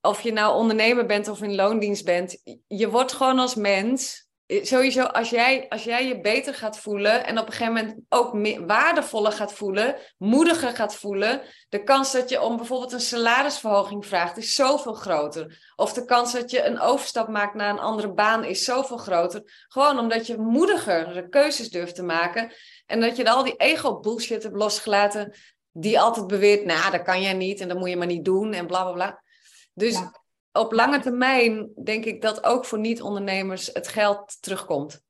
[0.00, 4.28] of je nou ondernemer bent of in loondienst bent, je wordt gewoon als mens.
[4.62, 8.32] Sowieso, als jij, als jij je beter gaat voelen en op een gegeven moment ook
[8.32, 14.06] meer, waardevoller gaat voelen, moediger gaat voelen, de kans dat je om bijvoorbeeld een salarisverhoging
[14.06, 15.72] vraagt is zoveel groter.
[15.76, 19.42] Of de kans dat je een overstap maakt naar een andere baan is zoveel groter.
[19.68, 22.52] Gewoon omdat je moediger keuzes durft te maken
[22.86, 25.34] en dat je al die ego-bullshit hebt losgelaten
[25.72, 28.52] die altijd beweert, nou, dat kan jij niet en dat moet je maar niet doen
[28.52, 29.22] en bla bla bla.
[29.74, 30.02] Dus
[30.52, 35.04] op lange termijn denk ik dat ook voor niet-ondernemers het geld terugkomt.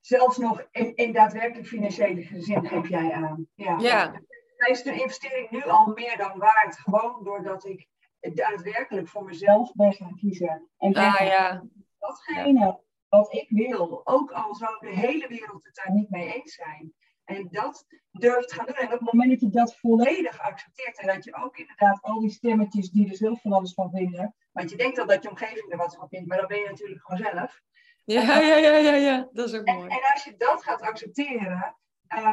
[0.00, 3.48] Zelfs nog in, in daadwerkelijk financiële zin heb jij aan.
[3.54, 3.78] Ja.
[3.78, 4.20] ja.
[4.56, 6.78] Is de investering nu al meer dan waard?
[6.78, 7.86] Gewoon doordat ik
[8.20, 10.68] daadwerkelijk voor mezelf ben gaan kiezen.
[10.78, 11.64] En ah, ja.
[11.98, 16.54] datgene wat ik wil, ook al zou de hele wereld het daar niet mee eens
[16.54, 16.94] zijn.
[17.28, 18.74] En dat durft gaan doen.
[18.74, 22.20] En op het moment dat je dat volledig accepteert en dat je ook inderdaad al
[22.20, 25.30] die stemmetjes die er zelf van alles van vinden, want je denkt al dat je
[25.30, 27.60] omgeving er wat van vindt, maar dan ben je natuurlijk gewoon zelf.
[28.04, 29.28] Ja, ja, ja, ja, ja.
[29.32, 29.88] dat is ook mooi.
[29.88, 31.76] En, als je dat gaat accepteren,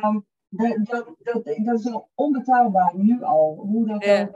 [0.03, 3.55] um, dat, dat, dat, dat is al onbetaalbaar nu al.
[3.55, 4.29] Hoe dat ja.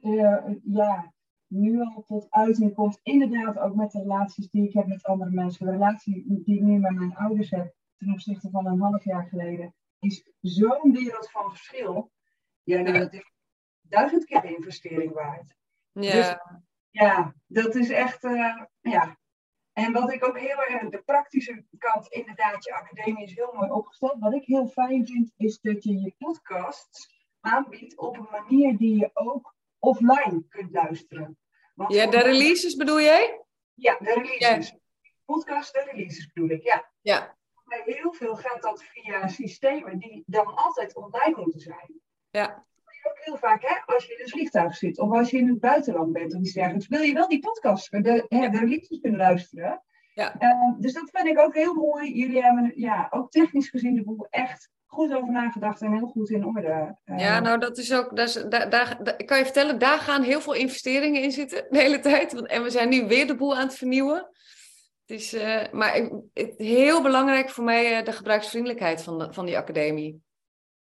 [0.00, 1.12] uh, ja,
[1.46, 3.00] nu al tot uiting komt.
[3.02, 5.66] Inderdaad ook met de relaties die ik heb met andere mensen.
[5.66, 9.26] De relatie die ik nu met mijn ouders heb ten opzichte van een half jaar
[9.26, 12.12] geleden is zo'n wereld van verschil.
[12.62, 13.32] Ja, nou, dat is
[13.80, 15.54] duizend keer de investering waard.
[15.92, 16.12] Ja.
[16.12, 16.36] Dus,
[16.90, 19.18] ja, dat is echt, uh, ja.
[19.72, 23.70] En wat ik ook heel erg, de praktische kant, inderdaad, je academie is heel mooi
[23.70, 24.18] opgesteld.
[24.18, 28.98] Wat ik heel fijn vind, is dat je je podcasts aanbiedt op een manier die
[28.98, 31.38] je ook offline kunt luisteren.
[31.74, 33.44] Want ja, de releases bedoel jij?
[33.74, 34.68] Ja, de releases.
[34.68, 34.78] Ja.
[35.24, 36.92] Podcast, de releases bedoel ik, ja.
[37.00, 37.37] Ja
[37.68, 42.00] bij heel veel gaat dat via systemen die dan altijd online moeten zijn.
[42.30, 42.66] Ja.
[43.02, 45.60] Ook heel vaak, hè, als je in een vliegtuig zit of als je in het
[45.60, 49.20] buitenland bent of iets dergelijks, wil je wel die podcast, de, de, de liedjes kunnen
[49.20, 49.82] luisteren.
[50.14, 50.34] Ja.
[50.40, 52.14] Uh, dus dat vind ik ook heel mooi.
[52.14, 56.30] Jullie hebben ja, ook technisch gezien de boel echt goed over nagedacht en heel goed
[56.30, 56.96] in orde.
[57.04, 60.40] Uh, ja, nou dat is ook, daar, daar, daar, kan je vertellen, daar gaan heel
[60.40, 62.46] veel investeringen in zitten de hele tijd.
[62.46, 64.28] En we zijn nu weer de boel aan het vernieuwen.
[65.08, 65.94] Het is, uh, maar
[66.34, 70.22] het, heel belangrijk voor mij uh, de gebruiksvriendelijkheid van, de, van die academie.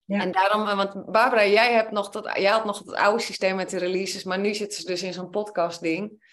[0.03, 0.19] Ja.
[0.19, 3.55] En daarom, eh, want Barbara, jij, hebt nog dat, jij had nog het oude systeem
[3.55, 6.29] met de releases, maar nu zitten ze dus in zo'n podcast-ding.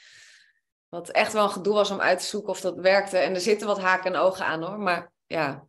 [0.88, 3.18] Wat echt wel een gedoe was om uit te zoeken of dat werkte.
[3.18, 5.66] En er zitten wat haken en ogen aan hoor, maar ja.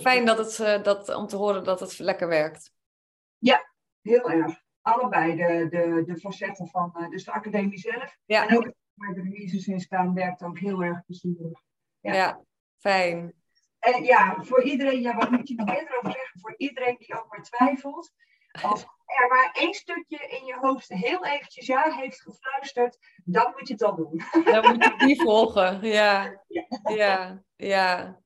[0.00, 2.72] Fijn dat het, dat, om te horen dat het lekker werkt.
[3.38, 4.60] Ja, heel erg.
[4.80, 8.16] Allebei de, de, de facetten van dus de academie zelf.
[8.24, 8.48] Ja.
[8.48, 11.62] En ook waar de releases in staan, werkt ook heel erg plezierig.
[12.00, 12.14] Ja.
[12.14, 12.40] ja,
[12.78, 13.34] fijn.
[13.78, 16.40] En ja, voor iedereen, ja, wat moet je nog eerder over zeggen?
[16.40, 18.12] Voor iedereen die ook maar twijfelt.
[18.62, 23.68] Als er maar één stukje in je hoofd heel eventjes ja heeft gefluisterd, dan moet
[23.68, 24.22] je het al doen.
[24.44, 26.42] Dan moet je die volgen, ja.
[26.94, 28.20] Ja, ja.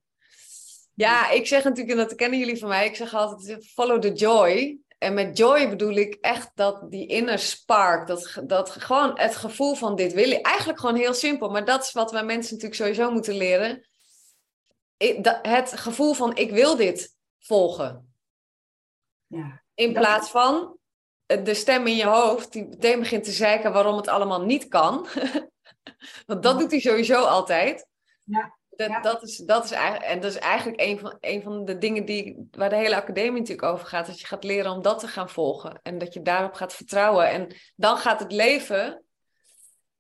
[0.95, 4.13] Ja, ik zeg natuurlijk, en dat kennen jullie van mij, ik zeg altijd follow the
[4.13, 4.79] joy.
[4.99, 9.75] En met joy bedoel ik echt dat die inner spark, dat, dat gewoon het gevoel
[9.75, 10.47] van dit wil ik.
[10.47, 13.87] Eigenlijk gewoon heel simpel, maar dat is wat wij mensen natuurlijk sowieso moeten leren.
[15.43, 18.15] het gevoel van ik wil dit volgen.
[19.27, 19.63] Ja.
[19.75, 20.79] In plaats van
[21.27, 25.07] de stem in je hoofd die meteen begint te zeiken waarom het allemaal niet kan.
[26.27, 27.87] Want dat doet hij sowieso altijd.
[28.25, 28.59] Ja.
[28.77, 31.79] Dat, dat, is, dat, is eigenlijk, en dat is eigenlijk een van, een van de
[31.79, 34.07] dingen die, waar de hele academie natuurlijk over gaat.
[34.07, 35.81] Dat je gaat leren om dat te gaan volgen.
[35.83, 37.31] En dat je daarop gaat vertrouwen.
[37.31, 39.05] En dan gaat het leven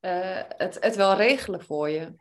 [0.00, 2.14] uh, het, het wel regelen voor je.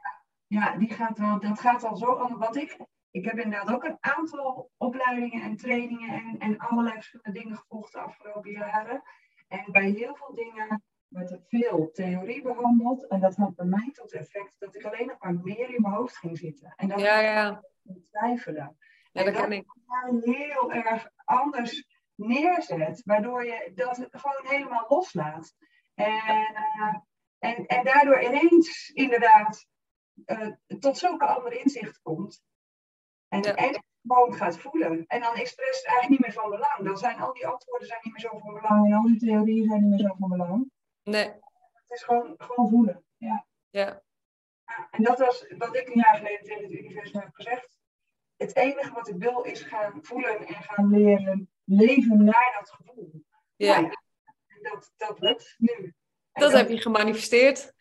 [0.48, 2.38] Ja, die gaat wel, dat gaat al zo.
[2.38, 2.78] Wat ik,
[3.12, 7.92] ik heb inderdaad ook een aantal opleidingen en trainingen en, en allerlei verschillende dingen gevolgd
[7.92, 9.04] de afgelopen jaren.
[9.48, 13.08] En bij heel veel dingen werd er veel theorie behandeld.
[13.08, 15.94] En dat had bij mij tot effect dat ik alleen nog maar meer in mijn
[15.94, 16.74] hoofd ging zitten.
[16.76, 17.64] En dat ja, ja.
[18.12, 18.78] twijfelen.
[19.12, 19.66] Ja, dat kan ik.
[20.22, 25.56] heel erg anders neerzet, waardoor je dat gewoon helemaal loslaat.
[25.94, 26.96] En, uh,
[27.40, 29.68] en, en daardoor ineens inderdaad
[30.26, 32.44] uh, tot zulke andere inzichten komt.
[33.28, 33.56] En, Ja.
[33.56, 35.06] en gewoon gaat voelen.
[35.08, 36.84] En dan is eigenlijk niet meer van belang.
[36.84, 38.86] Dan zijn al die antwoorden zijn niet meer zo van belang.
[38.86, 40.72] En al die theorieën zijn niet meer zo van belang.
[41.06, 43.04] Nee, Het is gewoon, gewoon voelen.
[43.18, 43.46] Ja.
[43.70, 44.04] ja.
[44.66, 47.80] Ja, En dat was wat ik een jaar geleden tegen het universum heb gezegd.
[48.36, 53.24] Het enige wat ik wil is gaan voelen en gaan leren leven naar dat gevoel.
[53.56, 53.78] ja.
[53.78, 53.92] En
[54.62, 55.94] dat, dat lukt nu.
[56.32, 57.74] En Dat heb je gemanifesteerd.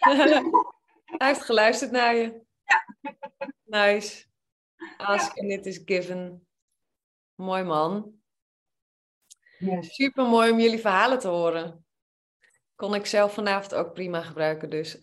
[1.19, 2.43] Hij heeft geluisterd naar je.
[3.65, 4.27] Nice.
[4.97, 6.47] Ask and it is given.
[7.35, 8.23] Mooi man.
[9.59, 9.95] Yes.
[9.95, 11.84] Super mooi om jullie verhalen te horen.
[12.77, 14.99] Kon ik zelf vanavond ook prima gebruiken, dus.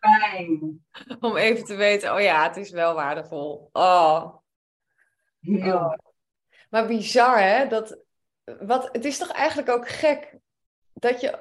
[0.00, 0.84] Fijn.
[1.20, 3.68] om even te weten, oh ja, het is wel waardevol.
[3.72, 4.36] Oh.
[5.40, 5.74] Heel.
[5.74, 5.94] Oh.
[6.70, 7.66] Maar bizar, hè?
[7.66, 7.98] Dat,
[8.44, 10.36] wat, het is toch eigenlijk ook gek
[10.92, 11.38] dat je,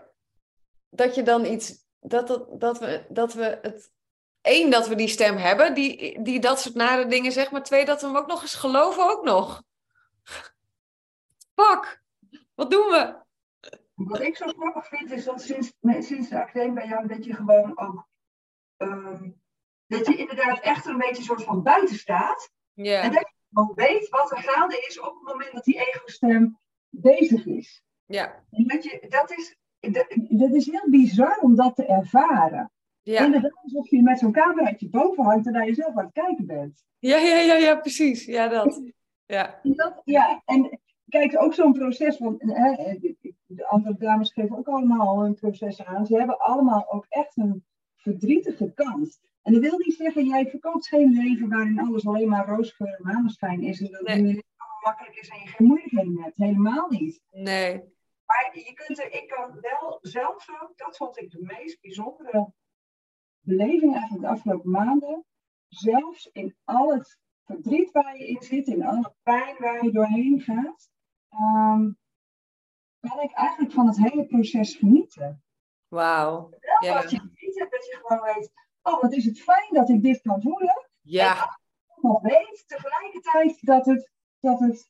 [0.90, 1.86] dat je dan iets.
[2.00, 3.92] Dat, dat, dat, we, dat we het.
[4.42, 7.52] Eén, dat we die stem hebben, die, die dat soort nare dingen zegt.
[7.52, 9.64] Maar twee, dat we hem ook nog eens geloven, ook nog.
[11.56, 12.04] Fuck,
[12.54, 13.23] wat doen we?
[13.94, 17.34] Wat ik zo grappig vind is dat sinds, sinds de academie bij jou, dat je
[17.34, 18.08] gewoon ook.
[18.78, 19.30] ehm,
[19.88, 22.52] dat je inderdaad echt een beetje een soort van buiten staat.
[23.04, 26.58] En dat je gewoon weet wat er gaande is op het moment dat die ego-stem
[26.90, 27.84] bezig is.
[28.06, 32.72] ja, En dat, je, dat, is dat, dat is heel bizar om dat te ervaren.
[33.02, 33.26] ja.
[33.26, 36.84] Inderdaad, alsof je met zo'n cameraatje boven hangt en naar jezelf aan het kijken bent.
[37.00, 38.26] Ja, ja, ja, ja, precies.
[38.26, 38.82] Ja, dat.
[39.26, 40.80] Ja, Dat, ja, en
[41.10, 42.36] kijk, ook zo'n proces van.
[42.40, 42.98] Hè,
[43.56, 46.06] de, de andere dames geven ook allemaal hun proces aan.
[46.06, 49.20] Ze hebben allemaal ook echt een verdrietige kant.
[49.42, 53.04] En dat wil niet zeggen, jij verkoopt geen leven waarin alles alleen maar roosgeur en
[53.04, 53.82] maneschijn is.
[53.82, 54.16] En dat Nee.
[54.16, 56.38] het allemaal makkelijk is en je geen moeilijkheden hebt.
[56.38, 57.22] Helemaal niet.
[57.32, 57.92] nee.
[58.26, 62.54] Maar je kunt er, ik kan wel zelfs ook, dat vond ik de meest bijzondere
[63.40, 65.26] beleving eigenlijk de afgelopen maanden.
[65.68, 70.42] Zelfs in al het verdriet waar je in zit, in alle pijn waar je doorheen
[70.42, 70.90] gaat,
[71.30, 71.92] ehm,
[73.10, 75.44] kan ik eigenlijk van het hele proces genieten.
[75.88, 76.50] Wauw.
[76.50, 77.02] Wel Ja.
[77.02, 78.52] dat je niet hebt, dat je gewoon weet,
[78.82, 80.88] oh wat is het fijn dat ik dit kan voelen.
[81.02, 81.60] Ja,
[82.02, 84.90] Nog weet tegelijkertijd dat het, dat het,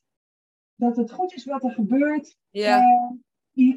[0.74, 2.36] dat het goed is wat er gebeurt.
[2.50, 2.78] ja.
[2.78, 3.10] Eh,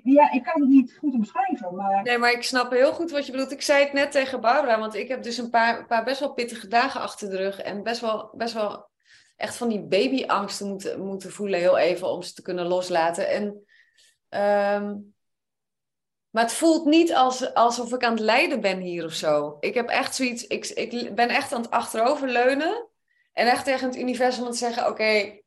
[0.04, 3.26] ja, ik kan het niet goed omschrijven, maar Nee, maar ik snap heel goed wat
[3.26, 3.52] je bedoelt.
[3.52, 6.20] Ik zei het net tegen Barbara, want ik heb dus een paar, een paar best
[6.20, 7.62] wel pittige dagen achter de rug.
[7.62, 8.90] En best wel, best wel
[9.36, 13.30] echt van die babyangsten moeten, moeten voelen, heel even, om ze te kunnen loslaten.
[13.30, 13.67] En,
[14.30, 14.96] ehm,
[16.30, 19.58] maar het voelt niet als, alsof ik aan het lijden ben hier of zo.
[19.60, 22.88] Ik heb echt zoiets, ik, ik ben echt aan het achteroverleunen.
[23.34, 25.40] En echt tegen het universum aan het zeggen, oké,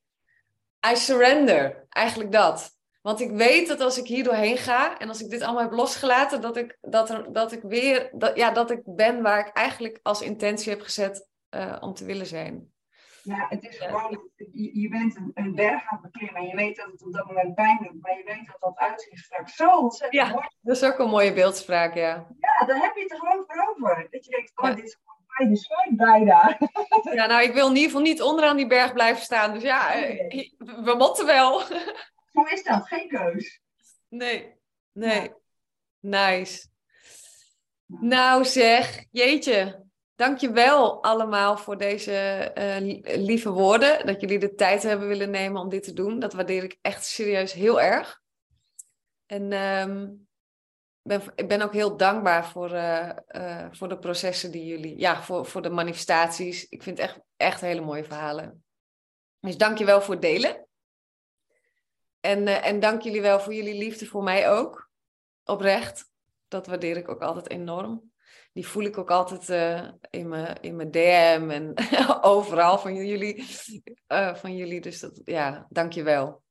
[0.90, 1.86] I surrender.
[1.88, 2.78] Eigenlijk dat.
[3.02, 5.72] Want ik weet dat als ik hier doorheen ga en als ik dit allemaal heb
[5.72, 9.56] losgelaten, dat ik, dat er, dat ik weer, dat, ja, dat ik ben waar ik
[9.56, 12.72] eigenlijk als intentie heb gezet eh, om te willen zijn.
[13.22, 16.56] Ja, het is gewoon, je, je bent een, een berg aan het beklimmen en je
[16.56, 19.56] weet dat het op dat moment pijn doet, maar je weet dat dat uitzicht straks
[19.56, 20.30] zo ontzettend Ja.
[20.32, 20.56] mooi is.
[20.60, 22.26] Dat is ook een mooie beeldspraak, ja.
[22.40, 24.06] Ja, dan heb je het er gewoon voor over.
[24.10, 24.74] Dat je denkt, oh, Ja.
[24.74, 26.58] dit is gewoon fijn, dus fijn bijna.
[27.18, 29.52] Ja, nou, ik wil in ieder geval niet onderaan die berg blijven staan.
[29.52, 31.60] Dus ja, eh, we moeten wel.
[32.32, 33.60] Zo is dat, geen keus.
[34.08, 34.54] Nee,
[34.92, 35.32] nee.
[36.00, 36.68] Nice.
[37.86, 39.88] Nou zeg, jeetje.
[40.20, 44.06] Dankjewel allemaal voor deze eh, li- lieve woorden.
[44.06, 46.18] Dat jullie de tijd hebben willen nemen om dit te doen.
[46.18, 48.20] Dat waardeer ik echt serieus heel erg.
[49.26, 50.08] En ehm,
[51.02, 54.98] ben, ik ben ook heel dankbaar voor, eh, eh, voor de processen die jullie...
[54.98, 56.68] Ja, voor, voor de manifestaties.
[56.68, 58.64] Ik vind echt, echt hele mooie verhalen.
[59.38, 60.66] Dus dankjewel voor het delen.
[62.20, 64.90] En, en dank jullie wel voor jullie liefde voor mij ook.
[65.44, 66.10] Oprecht.
[66.48, 68.09] Dat waardeer ik ook altijd enorm.
[68.52, 71.74] Die voel ik ook altijd uh, in, mijn, in mijn DM en
[72.22, 73.46] overal van jullie,
[74.08, 74.80] uh, van jullie.
[74.80, 76.42] Dus dat, ja, dankjewel.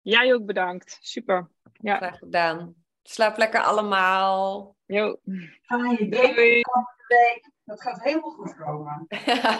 [0.00, 0.98] Jij ook bedankt.
[1.00, 1.50] Super.
[1.72, 1.96] Ja.
[1.96, 2.74] Graag gedaan.
[3.02, 4.76] Slaap lekker allemaal.
[4.86, 5.20] Jo.
[5.22, 6.62] Je Doei.
[7.64, 9.06] Dat gaat helemaal goed komen.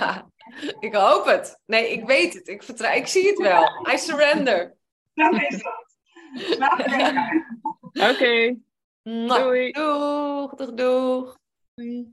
[0.87, 1.61] ik hoop het.
[1.67, 2.49] Nee, ik weet het.
[2.49, 2.95] Ik vertrouw.
[2.95, 3.87] Ik zie het wel.
[3.93, 4.77] I surrender.
[5.15, 5.97] Dat is dat.
[6.35, 7.47] Slaap lekker.
[7.93, 8.09] Oké.
[8.11, 8.59] Okay.
[9.11, 9.73] Doei.
[9.73, 11.37] Doeg, doeg, doeg.
[11.75, 12.13] Doei.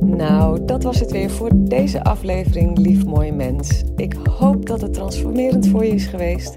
[0.00, 3.82] Nou, dat was het weer voor deze aflevering, lief mooie mens.
[3.96, 6.56] Ik hoop dat het transformerend voor je is geweest.